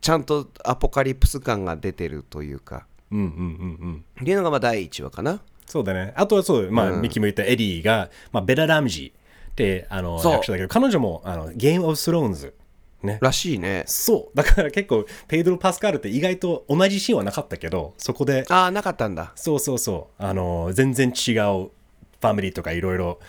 [0.02, 6.14] ちゃんとアポカリプス感が出てるというかうんうんうんうんっていうのがまあ第1話かなそうだね。
[6.16, 12.54] あとはそう、まあ、うんミキも言ったエディが、まあ、ベラ・ラムジーってあの役者だけど、彼女もあのゲーム・オブ・スローンズ。
[13.04, 13.20] ね。
[13.22, 14.38] らしいねそう。
[14.38, 23.20] だから結構、ペイドロ・パスカルって意外と同じシーンはなかったけど、そこで、ああなかったんだそうそうそう、あの、全然違うファミリーとかいろいろ、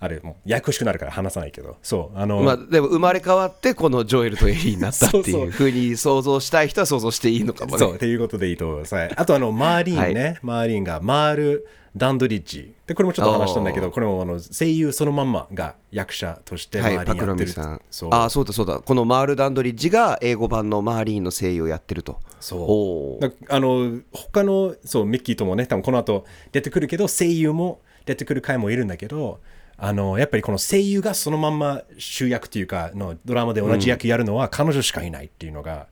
[0.00, 8.94] あれ、もう、ややこしくなるから話さないけど、そう、あの、まあでも生まれ変わってこのジョエルとエリーになったっていうふうに想像したい人は想像していいのかもそう、ねっていうことでいいと思います。
[8.94, 9.12] はい。
[9.16, 12.74] あと、あの、マーリーンね、マーリーンが、マール・ダンドリッジ。
[12.86, 17.48] で、これもちょっと話したんだけど、これもあの声優そのまんまが役者としてマーリーンはいパクロやってる。
[17.48, 17.80] ミさん。
[17.88, 18.10] そう。
[18.12, 18.80] ああそうだそうだ。
[18.80, 22.18] このマール・ダンドリッジが英語版のマーリーンの声優をやってると。
[22.40, 23.32] そう。
[23.48, 29.40] あの他のそうミッキーともね多分この後出てくるけど声優も出てくる回もいるんだけど
[29.76, 35.86] あのやっぱりこの声優がそのまんま主役というかのドラマで同じ役やるのは彼女しかいないっていうのが、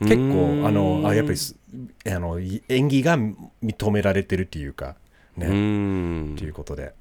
[0.00, 1.56] 結構あのあやっぱりす
[2.06, 4.96] あの演技が認められてるっていうか
[5.36, 6.94] ね、うーんということで。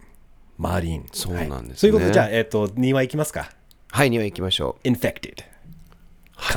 [0.57, 1.05] マーリン。
[1.13, 1.67] そうなんですね。
[1.69, 3.49] はい、そういうことでじゃあ、えっと2話いきますか？
[3.91, 5.35] はい2話行きましょ Infected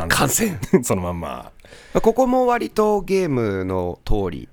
[0.04, 0.58] う感染。
[0.82, 1.52] そのまんま。
[1.94, 4.48] ここも割とゲームの通り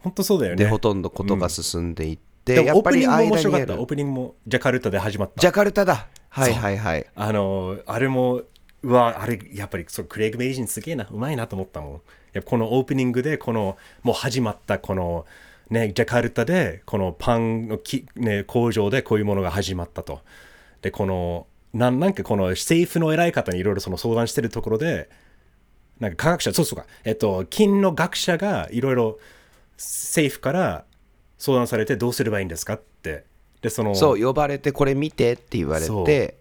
[0.00, 0.64] 本当そうだよね。
[0.64, 3.40] でほとんどことが進んでいって、でもやっぱりオープニングも面間にある。
[3.40, 3.74] 白かった。
[3.74, 5.40] オープニングもジャカルタで始まった。
[5.40, 6.08] ジャカルタだ。
[6.28, 7.06] はいはいはい。
[7.14, 8.42] あのあれも
[8.82, 11.06] うわあれやっぱりそうクレイグ・ベイジンすげえな。
[11.10, 12.00] うまいなと思ったもん。
[12.32, 15.26] やこのオープニングでこのもう始まったこの
[15.68, 20.20] ねジャカルタでこのパンのき、ね、工場でこういうものが始まったと。
[20.82, 25.08] でこのなんなんかこの政府の偉い方にいろいろその相談してるところで
[25.98, 26.86] なんか科学者そうそうか。
[27.04, 29.18] えっと金の学者がいろいろ
[29.76, 30.84] 政府から
[31.40, 33.24] 相談されてどうすればいいんですかって。
[33.62, 36.06] でそのそう呼ばれてこれ見てって言われそう。
[36.06, 36.36] て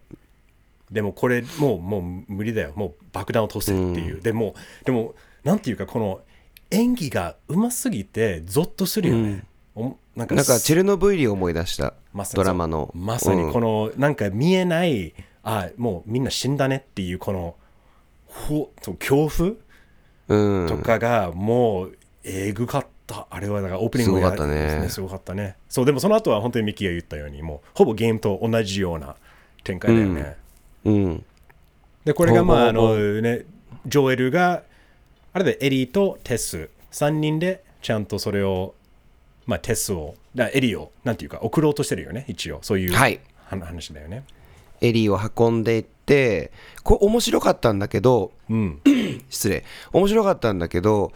[0.91, 2.73] でもこれもうもう無理だよ。
[2.75, 6.21] もう爆弾を落とせっていう、でもでもなんていうかこの
[6.69, 9.43] 演技がうますぎてゾッとするよね、
[9.75, 11.93] おなんかなんかチェルノブイリを思い出した。
[12.13, 12.91] まさにドラマの。
[12.93, 17.55] まさにこの、なんか見えないあもうみんな死んだねっていうこの
[18.25, 19.51] ほそう恐怖
[20.27, 23.27] うん、とかがもうえぐかった。
[23.29, 24.83] あれはだからオープニングすごかったね。
[24.83, 25.55] やすごかったね。
[25.67, 29.15] そうでもその後は本当にミキが言ったようにもうほぼゲームと同じような
[29.63, 30.37] 展開だよね、
[30.85, 31.25] うん、
[32.05, 33.45] でこれがまああのね
[33.85, 34.63] ジョエルが
[35.33, 36.69] あれでエリーとテス。
[36.91, 38.73] 3人でちゃんとそれを
[39.45, 42.59] まあ、テスを、だエリーを、なんていうか、送ろうとしてるよね、一応。
[42.61, 43.19] そういう、はい。
[43.45, 44.23] は話だよね。
[44.79, 46.51] エリーを運んでいって
[46.83, 48.81] これ面白かったんだけどうん。
[49.29, 49.65] 失礼。
[49.91, 51.11] 面白かったんだけど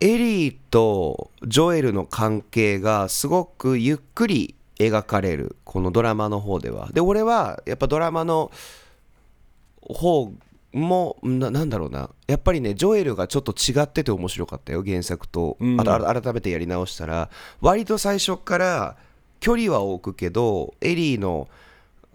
[0.00, 6.90] エリーとジョエルの関係がすごくゆっくり描かれるこのドラマの方では。
[6.92, 8.50] で俺はやっぱドラマの
[9.80, 10.32] 方
[10.72, 12.10] もななんだろうな。
[12.26, 15.76] やっぱりねジョエルがちょっと違ってて面白かったよ原作と、うん。
[15.78, 17.30] 改めてやり直したら。
[17.62, 18.96] 割と最初から
[19.40, 21.48] 距離は置くけどエリーの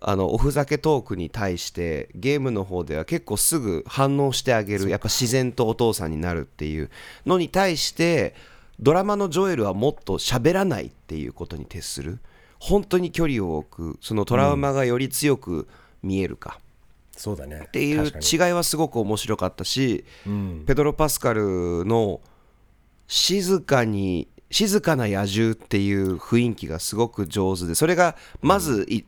[0.03, 6.89] あのおふざけトークに対してゲームの方では結構すぐ反応してあげるやっぱ自然とお父さんになるっていう
[7.25, 8.33] のに対して
[8.79, 12.19] ドラマのジョエルはもっと喋らないっていうことに徹する。
[12.59, 15.67] 本当に距離を置くそのトラウマがより強く
[16.01, 16.59] 見えるか。
[17.15, 17.63] そうだね。
[17.67, 20.63] っていう違いはすごく面白かったしうん。
[20.65, 22.21] ペドロ・パスカルの
[23.07, 29.05] 静かに静かな野獣っていう雰囲気がすごく上手でそれがまずい,い、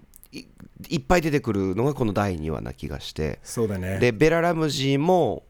[0.89, 3.39] いっぱい出てくるのがこの第2話な気がして。
[3.43, 3.99] そうだね。
[3.99, 5.43] でベラ・ラムジーも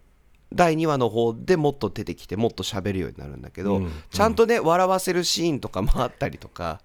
[0.53, 6.81] 第2話の方でもっと出てきてもっと喋るようになるんだけど、うんちゃんとね笑わせるシーンとかもあったりとか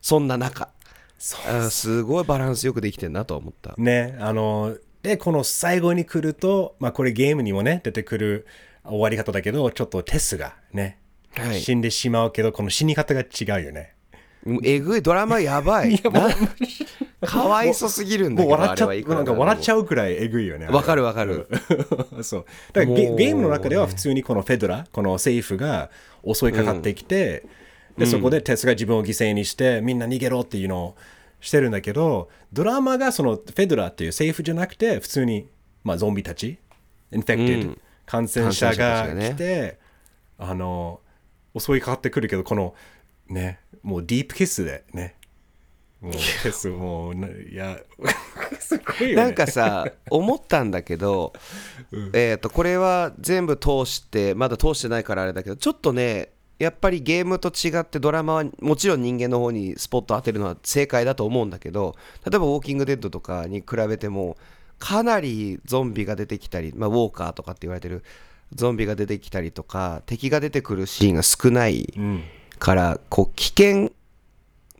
[0.00, 0.70] そんな中。
[1.20, 3.74] すごいバランスよくできてんなと思った。
[3.76, 8.46] ね、あの、で、この最後に来ると、まあ、これゲームにもね、出てくる
[8.84, 10.98] 終わり方だけど、ちょっとテスがね、
[11.32, 11.60] はい。
[11.60, 13.94] 死んでしまうけど、この死に方が違うよね。
[14.64, 15.02] えぐい。
[15.02, 16.00] ドラマやばい。
[16.10, 16.28] な
[17.26, 20.66] かわいそすぎるんだけどもう笑っちゃう、あれはいくらなんか笑っちゃゃうくらいえぐいよね。
[20.68, 21.48] わかるわかる。
[22.22, 22.44] そう。
[22.72, 25.90] だからゲもうゲームの中では普通にこのフェドラ、このセーフが
[26.24, 27.44] 襲いかかってきて、
[27.98, 30.96] で、そこでテスが自分を犠牲にして、みんな逃げろっていうのを
[31.40, 35.48] してるんだけど、ドラマがそのフェドラっていう政府じゃなくて、普通に、
[35.84, 36.58] まあ、ゾンビたち、
[37.12, 37.80] infected うん。
[38.06, 39.78] 感染者感染者たちがて、
[40.38, 41.00] あの、
[41.58, 42.74] 襲いかかってくるけど、この、
[43.28, 45.16] ね、もうディープキスでね、
[46.00, 47.78] もうもうな、いや、
[48.58, 49.22] すごいよね。
[49.22, 51.34] なんかさ思ったんだけど、
[52.14, 64.36] えー、とこれは全部通してまだ通してないからあれだけどちょっとねやっぱりゲームと違ってドラマはもちろん人間の方にスポット当てるのは正解だと思うんだけど例えば「ウォーキング・デッド」とかに比べても
[64.78, 68.02] かなりゾンビが出てきたり、まあ、ウォーカーとかって言われてる
[68.54, 72.24] ゾンビが出てきたりとか敵が出てくるシーンが少ないうん。
[72.58, 73.90] からこう危険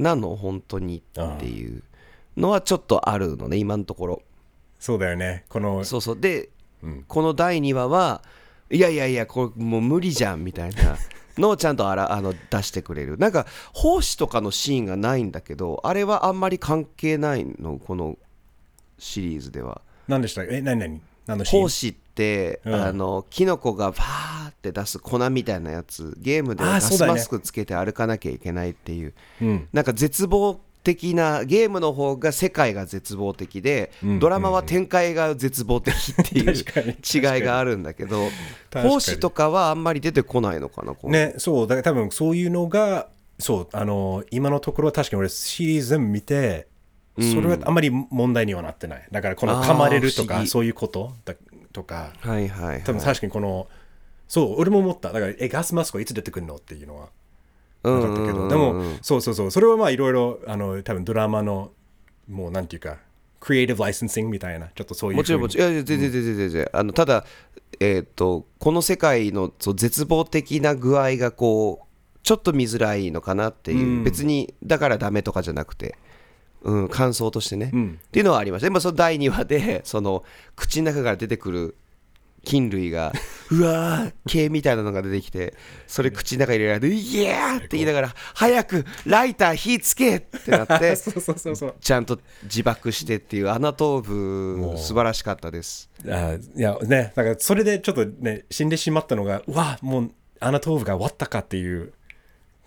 [0.00, 0.36] なの？
[0.36, 1.82] 本当にっていう
[2.36, 4.22] のはちょっとあるのね今のところ。
[4.78, 5.44] そうだよね。
[5.48, 6.20] この、そうそう。
[6.20, 6.48] で、
[6.82, 7.04] うん。
[7.06, 8.22] この第2話は
[8.70, 10.96] いやいやいやこれもう無理じゃんみたいな
[11.36, 13.18] のをちゃんとあらあの出してくれる。
[13.18, 17.78] なんか奉仕とかのシーンがないんだけどあれはあんまり関係ないの？
[17.78, 18.16] この
[18.98, 19.82] シリーズでは。
[20.08, 20.44] 何でした？
[20.44, 21.00] え、何何？
[21.26, 21.62] 何のシーン？
[21.62, 21.98] 奉仕って、
[22.64, 22.74] うん。
[22.74, 29.14] あのキノコがバーって出す粉みたいなやつゲームではガスマスクつけて歩かなきゃいけないっていう。
[29.42, 29.68] うん。
[29.72, 34.18] なんか絶望的なゲームの方が世界が絶望的で、うん。
[34.18, 38.28] ドラマは展開が絶望的っていう 違いがあるんだけど
[38.70, 38.88] 確かに。
[38.88, 46.66] 奉仕とかはあんまり出てこないのかなね、そう、だから多分そういうのが、そう、あの、今のところは確かに俺シリーズ全部見て、
[47.18, 49.06] それはあんまり問題にはなってない。
[49.10, 51.34] だからこの噛まれるとか、そういうことだ
[51.72, 53.68] とか、はいはい、はい、多分確かにこの、
[54.28, 55.12] そう、俺も思った。
[55.12, 57.08] だから、え、ガスマスクはいつ出てくるのっていうのは。
[57.82, 61.72] うんなかったけど、でも、そうそうそう、それはまあいろいろ、あの、多分ドラマの、
[62.28, 62.98] もうなんていうか、
[63.40, 65.68] クリエイティブライセンシングみたいな、ちょっとそういうもちろんもちろん。
[65.68, 66.68] いやいや全然全然全然。
[66.72, 67.24] あのただ
[67.80, 74.04] えっ、とこの世界のそう絶望的な具合がこうちょっと見づらいのかなっていう、うん。
[74.04, 75.96] 別にだからダメとかじゃなくて
[76.62, 78.66] うん、感想としてね、うんっていうのはありました。
[78.66, 80.24] でもその第2話でその
[80.56, 81.76] 口の中から出てくる
[82.44, 83.12] 菌類が
[83.52, 85.54] うわー毛みたいなのが出てきて
[85.86, 91.74] それ口の中に入れられて「イエー!」って言いながら「早くライター火つけ!」ってなって そうそうそうそう。
[91.80, 95.90] ちゃんと自爆してっていうアナトーブ素晴らしかったです。
[96.08, 101.92] あいやね、だからそれでちょっとね、死んでしまったのが、うわ、もうアナトーブが終わったかっていう、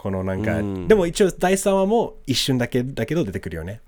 [0.03, 0.87] このなんか、うん。
[0.89, 3.79] でも一応第3話も一瞬だけだけど出てくるよね。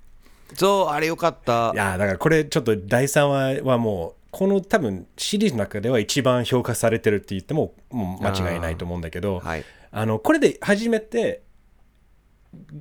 [0.53, 1.71] そうあれよかった。
[1.73, 9.65] いや、だからこれちょっと第3話はもう、この多分シリーズの中では一番評価されてるって言ってももう間違いないと思うんだけど、はい。
[9.91, 11.43] あのこれで初めて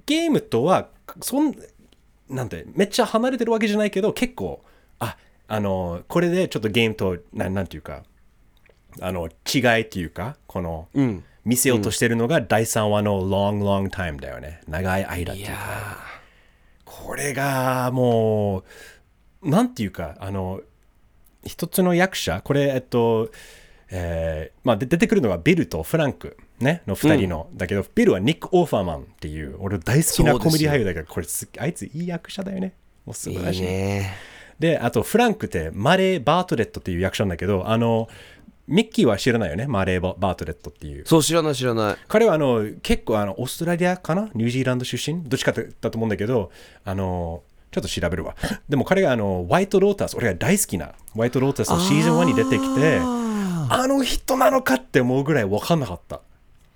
[0.06, 0.88] ゲームとは
[1.20, 1.56] そん
[2.28, 4.64] なんてめっちゃ離れてるわけじゃないけど結構
[5.00, 5.16] あ
[5.48, 8.04] あのこれでちょっとゲームとななんていうか
[9.00, 14.60] あの違いっていうかこのうん見せようとしてるのが第3話の long long time だよね。
[14.66, 15.98] 長い間っていうか。
[16.84, 18.64] これがも
[19.42, 20.60] うなんていうかあの
[21.44, 23.30] 一つの役者これえっと
[23.90, 32.74] えーまあ、で出てくるのがビルとフランクね、の2人の、だけどビルはニック・オーファーマンっていう俺大好きなコメディ俳優だからこれすあいついい役者だよね。
[33.04, 33.60] もう素晴らしい。
[33.60, 34.14] いいね。
[34.58, 38.08] であとフランクってマレー・バートレットっていう役者なんだけどあの
[38.66, 39.66] ミッキーは知らないよね？
[39.66, 41.06] マレー・バートレットっていう。
[41.06, 41.96] そう知らない知らない。
[42.08, 44.30] 彼はあの結構あのオーストラリアかな？
[44.34, 45.22] ニュージーランド出身？
[45.22, 46.50] どっちかだと思うんだけど
[46.84, 48.34] あのちょっと調べるわ。
[48.68, 56.20] でも彼があのホワイトロータス俺が大好きなホワイトロータスのシーズン1に出てきてあの人なのかって思うぐらい分かんなかった。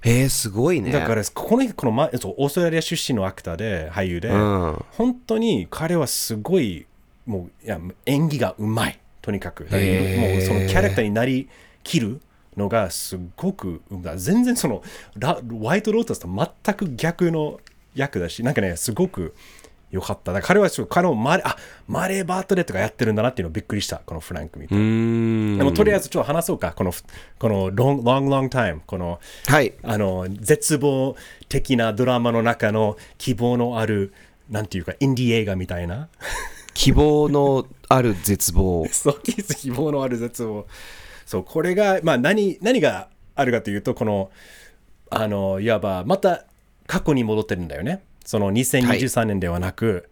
[0.02, 0.92] へえすごいね。
[0.92, 4.84] だからこのこの、ま、そうオーストラリア出身のアクターで俳優で、うん。
[4.92, 6.86] 本当に彼はすごい
[7.26, 9.00] もういや演技がうまい。
[9.20, 11.48] とにかくもうそのキャラクターになり
[11.88, 12.20] きる
[12.56, 13.80] のがすごく
[14.16, 14.82] 全然その
[15.16, 17.60] ラホワイトロータスと全く逆の
[17.94, 19.34] 役だしなんかねすごく
[19.90, 20.34] 良かった。
[20.34, 26.92] だから彼はちょっと彼もマレあマレー・バートレットがやってるんだなっていうのびっくりしたこのフランク見て、でもとりあえずちょっと話そうかこの
[27.38, 29.72] この long long long time このはい。
[29.82, 31.16] あの絶望
[31.48, 34.12] 的なドラマの中の希望のある
[34.50, 36.08] なんていうかインディー映画みたいな。
[36.74, 38.86] 希望のある絶望。
[38.92, 40.66] そう希望のある絶望
[41.28, 44.30] そうこれが、まあ、何何があるかというとこの
[45.10, 46.46] あのいわばまた
[46.86, 48.02] 過去に戻ってるんだよね。
[48.24, 50.08] その2023年ではなく、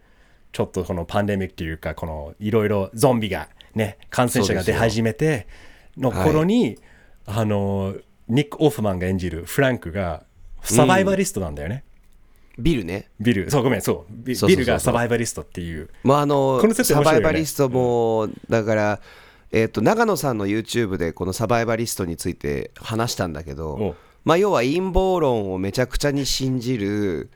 [0.51, 5.47] ちょっとこのパンデミックというかこのいろいろゾンビがね感染者が出始めて
[5.97, 6.77] の頃に、
[7.25, 7.95] あの
[8.27, 10.23] ニック・オフマンが演じるフランクが
[10.61, 11.83] サバイバリストなんだよね、
[12.59, 13.09] ビルね。
[13.19, 13.49] ビル。
[13.49, 14.13] そうごめんそう。
[14.23, 15.89] ビルがサバイバリストっていう。
[16.03, 18.99] まああのこの設定サバイバリストもだから
[19.51, 27.29] えっと長野さんの YouTube でこのサバイバリストについて話したんだけおどまあ要は陰謀論をめちゃくちゃに信じる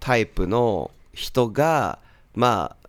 [0.00, 1.98] タイプの人が
[2.34, 2.86] まあ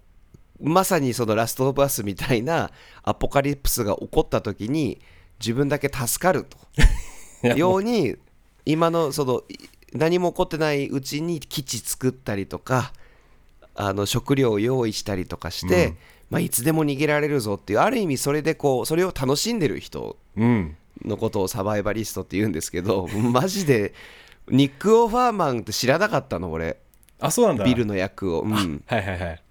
[0.62, 2.72] まさにそのラストオブアスみたいな
[3.04, 5.00] アポカリプスが起こった時に
[5.40, 6.58] 自分だけ助かると。
[7.56, 8.16] ように
[8.66, 12.92] 今のそのい何も起こってないうちに基地作ったりとか
[13.76, 15.96] あの食料を用意したりとかして、
[16.30, 20.78] まあ、いつでも逃げられるぞっていうある意味それでこうそれを楽しんでる人うん。
[21.06, 23.94] のことをサバイバリストって言うんですけど マジで
[24.50, 26.78] ニック・オファーマンって知らなかったの俺。
[27.20, 27.66] あそうなんだ。
[27.66, 29.42] ビルの役を、うん、はいはいはい。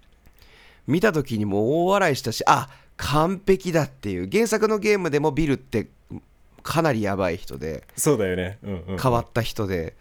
[0.87, 4.29] 見た時にもう大笑いしたしあ完璧だっていう。
[4.29, 5.87] 原作のゲームでもビルって
[6.63, 8.57] かなりやばい人でそうだよね。
[8.63, 9.95] うんうん変わった人で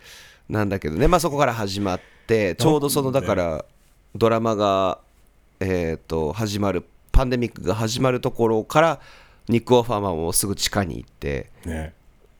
[0.48, 3.64] なんだけどね、まあ、そこから始まってちょうどそのだから
[4.14, 5.00] ドラマが
[5.60, 9.00] えーと始まるパンデミックが始まるところから
[9.48, 11.94] ニック・オファーマンもすぐ地下に行ってね。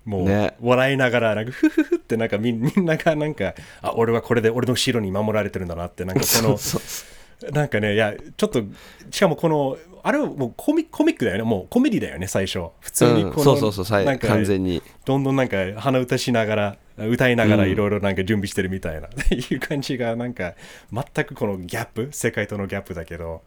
[0.05, 0.57] もう、ね。
[0.61, 8.63] 笑いながらなんかフフフってなんかみんみんながなんかあ俺はこれで俺の後ろに守られてるんだなってなんかこのそうそうなんかねいやちょっと
[9.11, 11.43] しかもこのあれはもうコミコミックだよね。
[11.43, 12.69] もうコメディだよね最初。
[12.81, 14.81] 普通にうんこの、そうそうそうさいなんか完全に。
[15.05, 20.55] どんどんなんか鼻歌しながら歌いながらいろいろなんか準備してるみたいな、っ ていう感じがなんか
[20.93, 23.43] 全くこのギャップ世界とのギャップだけど。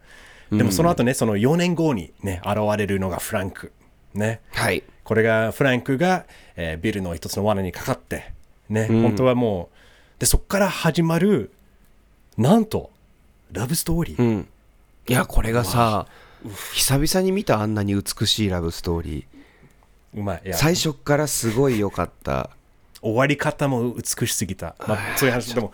[0.51, 3.71] でもその後ねその4年後にね現れるのがフランク。
[4.15, 4.41] ね。
[4.51, 4.83] はい。
[5.03, 8.31] これがフランクが、えービルの一つの罠にかかって
[8.69, 9.69] ね、本当はも
[10.17, 11.51] うでそこから始まる
[12.37, 12.91] なんと
[13.51, 14.47] ラブストーリー、うん。
[15.07, 16.07] いやこれがさ
[16.73, 20.41] 久々に見たあんなに美しいラブストーリーうまい。
[20.53, 22.49] 最初からすごい良かった
[23.01, 25.53] 終わり方も美しすぎた、まあ、そういう話。
[25.53, 25.71] でも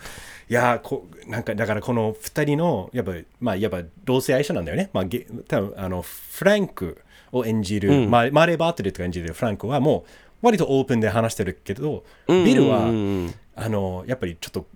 [0.48, 12.86] いやーこなんかだからこの2人のやっぱまあやっぱ同性相性なんだよね、まあ、げ多分あのフランクを演じる、まあ、マーレー・バートレットが演じるフランクはもう割とオープンで話してるけど、ビルは、うん。
[12.86, 14.68] うんうんあのやっぱりちょっと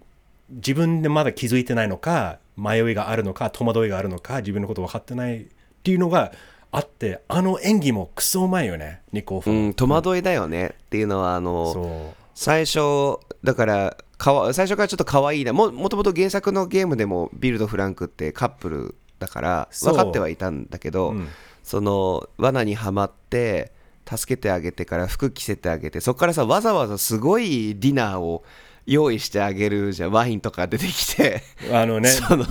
[0.49, 5.45] 自分でまだ気づいてないのか迷いがあるのか戸惑いがあるのか自分のこと分かってないっ
[5.83, 6.31] ていうのが
[6.71, 15.51] あってあの演技もクソうまいよねニコーフォン、うん、戸惑いだよねっていうのはあの最初だからかわ最初からちょっと可愛いな。
[15.51, 21.27] ももともと原作のゲームでもビルとフランクってカップルだから分かってはいたんだけど、うん。
[21.63, 23.73] その罠にはまって
[24.09, 28.45] 助けてあげてから服着せてあげてそこからさわざわざすごいディナーを
[28.89, 30.11] 用意してあげるじゃん。
[30.11, 31.43] ワインとか出てきて。
[31.71, 32.09] あのね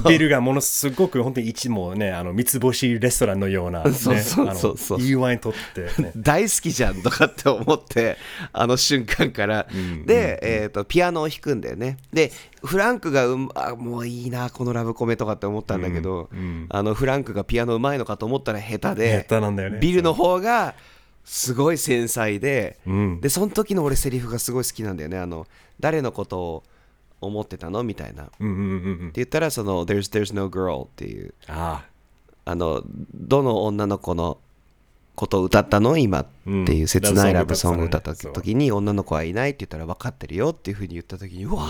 [0.09, 5.01] ビルがものすごく本当に一もねあの三つ星レストランのような、ね、そうそうそうそう。
[5.01, 6.13] いいワイン取ってね。
[6.17, 8.17] 大好きじゃんとかって思って
[8.53, 9.67] あの瞬間から、
[10.07, 11.97] で、えー、とピアノを弾くんだよね。
[12.13, 12.33] で
[12.63, 16.29] フランクがうんあもういいなこのラブコメとかって思ったんだけど、
[16.69, 19.79] あのフランクがピアノうまいのかと思ったら下手で下手なんだよね。
[19.81, 20.75] ビルの方が
[21.31, 23.21] すごい繊細で、うん。
[23.21, 25.19] でその時の俺セリフがすごい好きなんだよね。
[25.19, 25.47] あの
[25.79, 26.63] 誰のことを
[27.21, 27.83] 思ってたの？
[27.83, 28.25] みたいな。
[28.25, 28.63] ってうんうんうん。
[28.63, 28.69] う
[29.09, 31.35] ん言ったらその there's, there's no girl っていう。
[31.47, 31.85] あ
[32.47, 32.55] あ。
[32.55, 32.83] の
[33.15, 34.39] どの女の子の
[35.17, 35.99] ことを歌ったの？
[35.99, 36.21] 今。
[36.21, 41.67] っていう切ないラブソングを歌った時に女の子はいないって言ったら分かってるよっていうふうに言った時にうわ、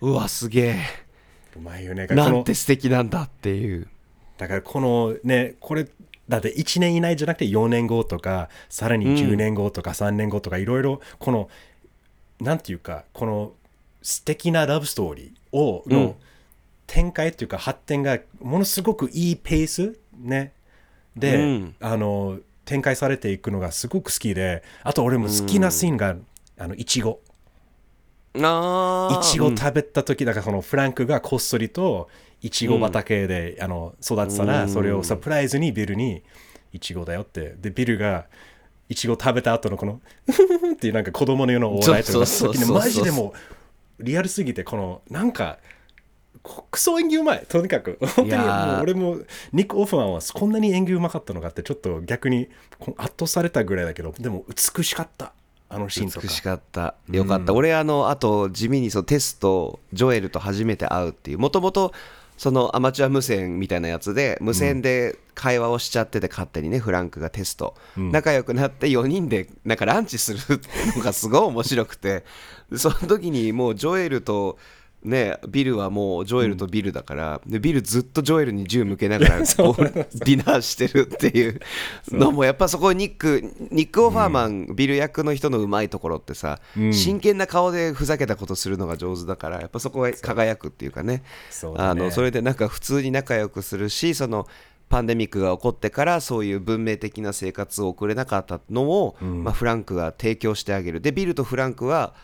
[0.00, 0.76] うわすげえ。
[1.56, 2.08] うまいよね。
[2.08, 3.86] なんて素敵なんだっていう。
[4.36, 5.86] だからこのねこれ
[6.28, 11.48] だって1年以内じゃなくて4年後とかさらに10年後とか3年後とかいろいろこの
[12.40, 13.52] なんていうかこの
[14.02, 15.92] 素敵なラブストーリーをうん。
[15.92, 16.16] の
[16.86, 20.52] 展開っていうか発展がものすごくいいペースね。
[21.16, 21.74] で、うん。
[21.80, 26.16] あの展開されていくのがすごく好きであと俺も好きなシーンが、
[26.58, 27.20] あのいちご
[28.34, 32.08] いちご食べた時だからそのフランクがこっそりと
[32.42, 34.68] いちご畑で、あの育ってたら、うん。
[34.68, 36.22] それをサプライズにビルに
[36.72, 37.54] いちごだよって。
[37.60, 38.26] でビルが
[38.88, 40.00] いちご食べた後のこの
[40.74, 43.32] っていうなんか子供のようなお笑いとか時にマジでも
[43.98, 45.58] うリアルすぎてこのなんか
[46.42, 47.44] こクソ演技うまい。
[47.48, 49.18] とにかく本当にもう俺も
[49.52, 52.48] ニック・オフマンはこんなに演技うまかったのかってちょっと逆に
[52.96, 55.32] 圧倒されたぐらいだけどでも美しかった。
[55.68, 56.22] あのシーンとか。
[56.22, 56.94] 美しかった。
[57.10, 61.92] よかった、俺あのあと地味にそのテストジョエルと初めて会うっていうもともと
[62.36, 70.38] そのアマチュア無線みたいなやつで無線で会話をしちゃってて勝手にねフランクがテスト、仲良くなって4人でなんかランチする
[70.96, 72.24] のがすごい面白くて。
[72.74, 74.58] その時にもうジョエルと
[75.06, 81.60] ね、ビルはもうジョエルとビルだから、でビルずっとジョエルに銃向けながら こうディナーしてるっていう
[82.10, 86.92] のもやっぱそこニックニック・オファーマン、ビル役の人のうまいところってさ、うん。
[86.92, 91.22] 真剣な顔でふざけたことするのが上手だからやっぱそこが輝くっていうかね。
[91.50, 91.74] そね。
[91.78, 94.46] あのそれでなんか普通に仲良くするしその
[94.88, 101.00] パンデミックが起こってからそういう文明的な生活を送れなかったのを、まあ、フランクが提供してあげる。
[101.00, 102.14] でビルとフランクは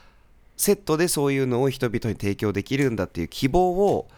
[0.56, 4.08] セットでそういうのを人々に提供できるんだっていう希望を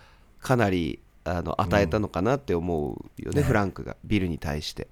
[0.40, 4.82] かなりあの与えたのかなって思うよね、フランクがビルに対して。
[4.82, 4.86] い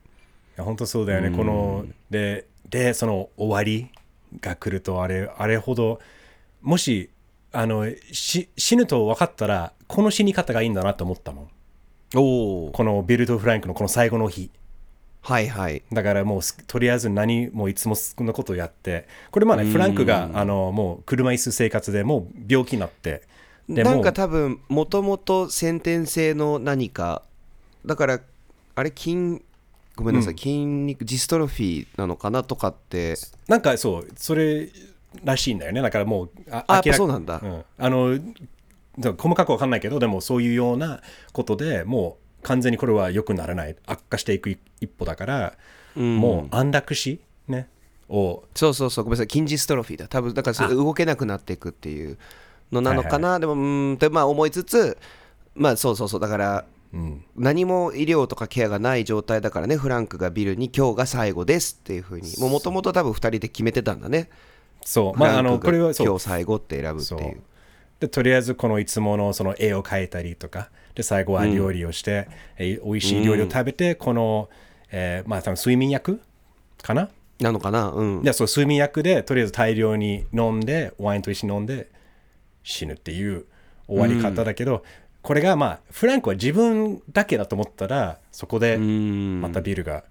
[0.58, 3.90] や本当そうだよね、このででその終わり
[4.40, 6.00] が来るとあれあれほど
[6.62, 7.10] もし
[7.52, 11.48] あのし死ぬと分かったらこの死に方がいいんだなと思ったもん。
[12.14, 14.50] おこのビルとフランクのこの最後の日
[15.22, 15.82] はいはい。
[15.92, 23.22] だからもうすとりあえず何もいつもそんなことをやってこれまあねフランクがあのもう車椅子生活でもう病気になって
[23.68, 27.22] なんか多分もともと先天性の何か
[27.86, 28.20] だから
[28.74, 29.42] あれ筋
[29.94, 33.14] ごめんなさい、筋肉ジストロフィーなのかなとかって。
[33.46, 34.70] なんかそうそれ
[35.22, 35.82] らしいんだよね。
[35.82, 37.40] だからもうああそうなんだ。
[37.42, 38.18] うん、あの
[38.98, 41.02] だ細かく分かんないけどでもそういうような
[41.32, 43.76] ことでもう完全にこれは良くならない。
[43.86, 45.54] 悪化していく一一歩だから、
[45.96, 46.16] うん。
[46.16, 47.68] もう安楽死ね。
[48.08, 48.44] を。
[48.54, 50.08] そうそうそうごめんなさい筋ジストロフィーだ。
[50.08, 52.18] 多分だから動けなくなっていくっていう
[52.72, 54.98] のなのかな、でもうーんってまあ思いつつ
[55.54, 57.24] まあそうそうそうだからうん。
[57.36, 62.32] 何も医療とかケアがない状態だからねフランクがビルに今日が最後ですっていうふうに。
[62.38, 64.28] もともと多分2人で決めてたんだね。
[64.84, 65.18] そう。
[65.18, 67.38] まああのこれは今日最後って選ぶってそいう。
[67.38, 67.42] う。
[68.00, 72.28] でとりあえずこのいつものその絵を描いたりとかで最後は料理をして、
[72.58, 74.48] え美味しい料理を食べて、この、
[74.90, 76.20] えーまあ多分睡眠薬
[76.82, 77.08] かな？
[77.40, 77.90] なのかな？
[77.90, 78.22] うん。
[78.22, 81.90] でそう睡眠薬でとりあえず大量に飲んでワインと一緒に飲んで
[82.62, 83.46] 死ぬっていう
[83.88, 84.84] 終わり方だけど、
[85.22, 89.40] これがまあフランクは自分だけだと思ったらそこでうん。
[89.40, 90.04] またビルが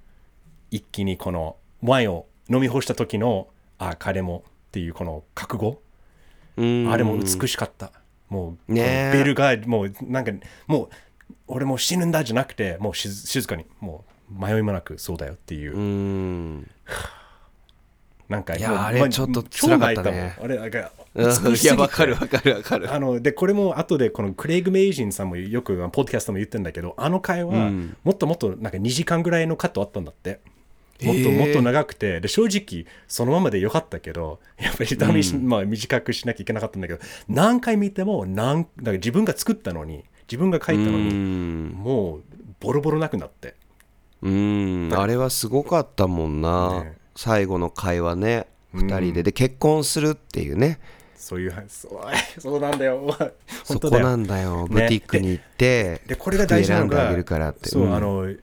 [0.71, 5.81] 一気にこのワインを飲み干した時のあ彼もっていうこの覚悟？
[6.57, 6.91] うん。
[6.91, 7.91] あれも美しかった。
[8.31, 9.17] もう、ねえ。
[9.17, 10.31] ビルがもうなんか
[10.65, 10.89] もう
[11.47, 16.69] 俺もう死ぬんだじゃなくてもう静静かにもう迷いもなくそうだよっていう、うん。
[18.29, 20.37] なんかいやあれちょっと辛かったね。
[20.41, 20.81] あれなんかい
[21.65, 22.93] やわかるわかるわかる。
[22.93, 27.97] あのでこれも後でこのクレイグ・メイジンさんもよくポッドキャストも言ってるんだけどあの会話、うん。
[28.05, 30.39] もっともっとなんか2時間ぐらいのカットあったんだって
[31.03, 41.69] もっともっと長くてで正直そのままでよかったけど やっぱりダメし、まあ、短くしなきゃいけなかったんだけど何回見ても何だから自分が作ったのに自分が書いたのうにん。
[41.71, 42.23] もう
[42.61, 43.55] ボロボロなくなって。
[44.21, 44.89] うん。
[44.95, 46.97] あれはすごかったもんな、ね。
[47.17, 48.47] 最後の会話ね。
[48.73, 49.23] 2人で。
[49.23, 50.79] で結婚するっていうね。
[51.17, 51.91] そういうそう
[52.39, 53.13] そうなん だよ。
[53.65, 54.67] そこなんだよ。
[54.69, 57.67] ブティックに行ってでこれが大事なのが服選んであげるからって。
[57.67, 57.93] そう、ん。
[57.93, 58.33] あの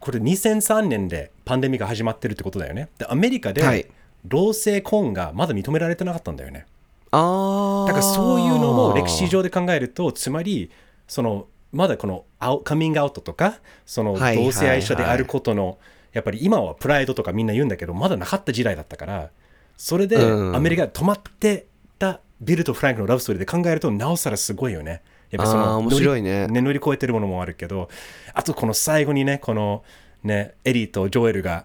[0.00, 2.88] これ2003年でパンデミックが始まってるってことだよね。
[2.98, 3.86] でアメリカで、はい。
[4.24, 6.66] 同性婚がまだ認められてなかったんだよね。
[7.10, 10.70] ああだからそういうのも歴史上で考えるとつまり
[11.08, 12.24] そのまだこの
[12.62, 15.78] カミングアウトとかそのはい同性愛者であることの、
[16.12, 19.30] やっぱり今はプライドとかみんな言うんだけどまだなかった時代だったから
[19.76, 20.56] それでうん。
[20.56, 21.66] アメリカが止まって
[21.98, 26.46] たビルとフランクのラブストーリーで考えるとなおさらすごいよねやっぱその面白いね。
[26.48, 27.88] ね乗り越えてるものもあるけど
[28.34, 29.84] あとこの最後にねこの
[30.22, 31.64] ね、エリーとジョエルが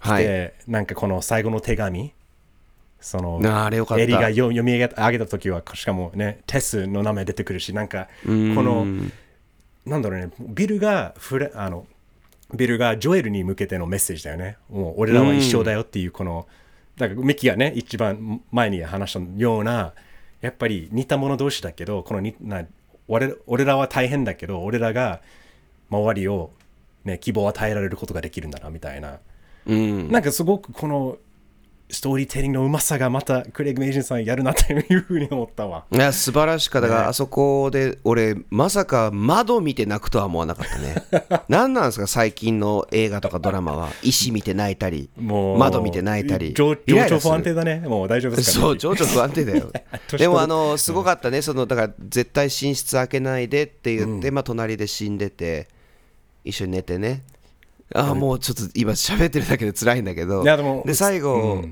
[0.00, 0.24] 来はい。
[0.24, 2.12] て、なんかこの最後の手紙、
[3.00, 8.86] そのエリーが読読み上げた時は、しかもね、テスの名前出てくるし、なんかこの、
[9.84, 11.86] なんだろうね、ビルがフレあの
[12.54, 14.56] ビルがジョエルに向けてのメッセージだよね。
[14.70, 16.46] もう俺らは一緒だよっていう、この、
[16.96, 19.92] だからミキがね、一番前に話したような、
[20.40, 22.64] やっぱり似た者同士だけど、このにな
[23.08, 25.20] 俺俺らは大変だけど、俺らが
[25.90, 26.50] 周りを、
[27.04, 29.18] ね、希望を与えられることができるんだなみたいな。
[29.66, 31.18] うんなんかすごくこの
[31.90, 35.86] ストーリーテリングのうまさがまたクレイグ・メイジンさんやるなっていうふうに思ったわ。
[35.90, 36.88] いや素晴らしかった。
[36.88, 37.08] だから、ね。
[37.08, 40.96] あそこで俺まさか窓見て泣くとは思わなかったね。
[41.48, 43.88] 何なんですか最近の映画とかドラマは。
[44.02, 46.52] 石見て泣いたりもう窓見て泣いたり。
[46.52, 47.80] 情緒不安定だね。
[47.80, 49.72] もう大丈夫ですか、ね、そう情緒不安定だよ。
[50.08, 51.40] 年でもあのすごかったね。
[51.40, 55.68] そのだから絶対寝室開けないでって言って、まあ隣で死んでて
[56.44, 57.22] 一緒に寝てね
[57.94, 60.42] ああもうちょっと今喋ってるだけで辛いんだけど。
[60.42, 61.64] いやでも最後、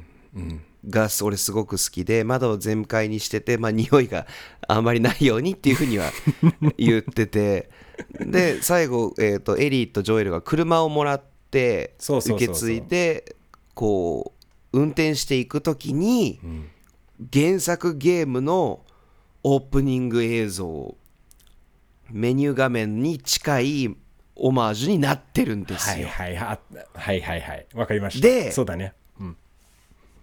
[0.88, 4.26] が俺すごく好きで窓を全開にしてて、まあ、匂いが
[4.68, 6.10] あんまりないようにっていうふうには
[6.78, 7.70] 言ってて。
[8.20, 13.36] で最後、えー、とエリーとジョエルが車をもらって受け継いで
[13.72, 14.34] こ
[14.72, 16.68] う運転していく時にん。
[17.32, 18.84] 原作ゲームの
[19.42, 20.94] オープニング映像。
[22.10, 23.96] メニュー画面に近い
[24.36, 26.06] オマージュになってるんですよ。
[26.08, 26.58] はいはいはい。
[26.94, 27.66] はいはいはい。
[27.74, 28.26] わかりました。
[28.26, 29.36] でそうだね、うん、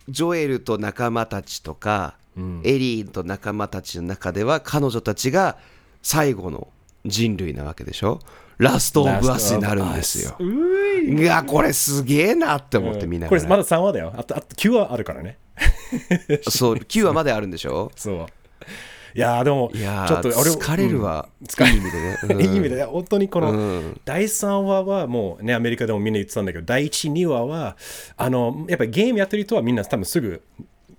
[0.08, 2.16] ジョエルと仲間たちとか、
[2.64, 5.58] エリーと仲間たちの中では彼女たちが
[6.02, 6.68] 最後の
[7.06, 8.20] 人類なわけでしょ。
[8.60, 10.38] ラストオブアスになるんですよ。
[10.40, 11.22] い。
[11.22, 13.20] いやこれすげえなって思ってみん。
[13.20, 14.14] ながら、これまだ3話だよ。
[14.16, 15.38] あとあと9話あるからね。
[16.50, 17.92] そう9話まであるんでしょ？
[17.96, 18.26] そう
[19.16, 21.48] いやーでもいやーちょっと俺疲れるわ、うん。
[21.48, 22.42] 疲れいい意味でね、うん。
[22.42, 24.02] いい意味で本当にこの、うん。
[24.06, 27.78] 第3話はもうねアメリカでもみんな言ってたんだけど第12話は
[28.18, 30.42] あのやっぱりゲームやってる人はみんな多分すぐ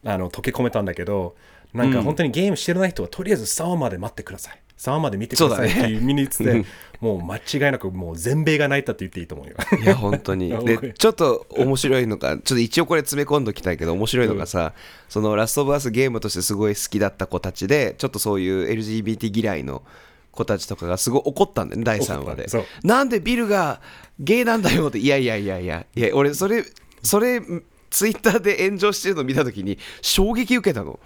[0.04, 1.34] あの溶け込めたんだけど
[1.72, 6.64] なんか本当にゲームしてない人はとりあえず3話まで待ってください3話まで見てくださいっていうみんな言ってて、
[7.00, 9.56] もう間違いなくもう全米が泣いたって言っていいと思うよ。
[9.82, 10.50] いや本当に。
[10.50, 14.74] や で僕ちょっと面白いのがちょっと一応これ詰め込んどきたいけど面白いのがさ、
[15.08, 19.82] そのラストオブアスゲームとしてすごい好きだった子たちでちょっとそういう LGBT 嫌いの
[20.32, 22.46] 子たちとかがすごい怒ったんだよね第3話で。
[22.82, 23.80] なんでビルが
[24.18, 26.64] ゲイなんだよっていやいやいやいやいや俺それ
[27.02, 27.40] それ
[27.90, 30.98] ツイッターで炎上してるの見た時に衝撃受けたの、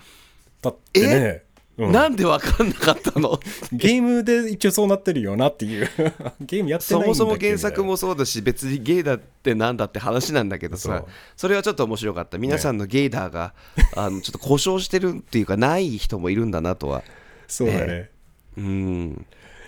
[0.62, 1.42] だってね、
[1.78, 1.92] うん。
[1.92, 3.40] なんで分かんなかったの？
[3.72, 5.88] ゲームで一応そうなってるよなっていう。
[6.40, 10.96] ゲームやってないんだそもそも原作もそうだし別にゲイだってなんだって話なんだけどそう。
[10.96, 11.04] さ
[11.36, 12.38] それはちょっと面白かった。
[12.38, 13.54] 皆さんのゲイダーが、
[13.96, 17.02] あのちょっと故障してるっていうかない人もいるんだなとは。
[17.46, 18.10] そうだね、
[18.56, 19.26] うん。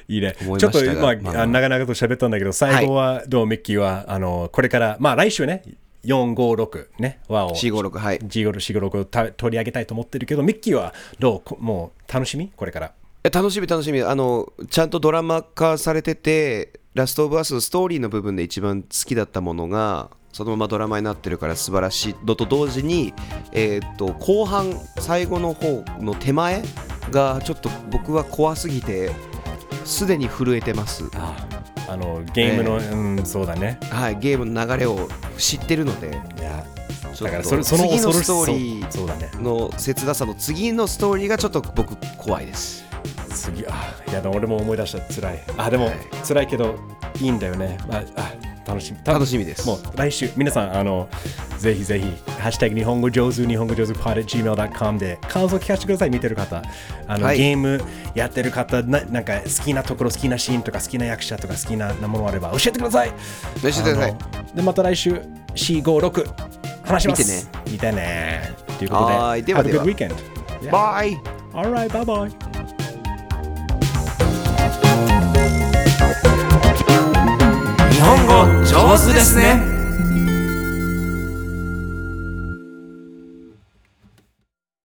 [0.09, 0.35] いいね。
[0.43, 5.63] 思いちょっとましたがまあ、まあ長々と喋ったんだけど、最後はどう、ミッキーは、あの、これから、まあ来週ね、
[6.05, 8.19] 4、5、6ね、和を、456はい。
[8.19, 12.51] G5、4、5、6をた取り上げたいと思ってるけど、ミッキーはどうこもう楽しみ？
[12.57, 12.93] これから。
[13.23, 14.01] え楽しみ楽しみ。
[14.03, 22.15] あのちゃんとドラマ化されててラストオブアスストーリーの部分で一番好きだったものがそのままドラマになってるから素晴らしい。
[22.25, 23.13] のと同時に、
[23.53, 26.63] えーっと後半最後の方の手前
[27.11, 29.11] がちょっと僕は怖すぎて
[29.85, 31.05] すでに震えてます。
[31.15, 31.60] ああ
[31.97, 33.79] の、ゲームの、うん、そうだね。
[33.91, 35.09] はい、ゲームの流れを
[35.39, 36.09] 知ってるので
[36.39, 36.65] いや、
[37.21, 39.31] だからそれその次のストーリそうそうだね。
[39.33, 42.85] ーの切なさの次のストーリーがちょっと僕怖いです
[43.35, 45.43] 次、あ、いや、俺も思い出した、辛い。
[45.57, 46.77] あ、でも、はい辛いけど、
[47.21, 47.79] いいんだよね。
[47.91, 48.99] あ、あ楽しみ。
[49.05, 51.09] 楽しみですもう来週、皆さん、あの、
[51.59, 52.07] ぜひぜひ、
[52.41, 56.63] ハッシュタグ日本語上手、日本語上手 pod at gmail.com で感想聞かせてください、見てる方。
[57.09, 57.81] あの、はいゲーム
[58.15, 63.09] やってる方な、なんか好きなところ、好きなシーンとか、好きな役者とか、好きなものあれば教えてください。
[63.63, 65.11] 教えてくださいあので、また来週、
[65.55, 66.27] 4、5、6、
[66.85, 67.23] 話します。
[67.23, 67.63] 見てね。
[67.73, 68.55] 見てね。
[68.79, 70.15] ということで、はーいでは Have a では good weekend.
[70.63, 70.71] Yeah.
[70.71, 71.19] バイ
[71.53, 72.31] Alright, bye bye.
[78.01, 79.70] 日本語上手ですね。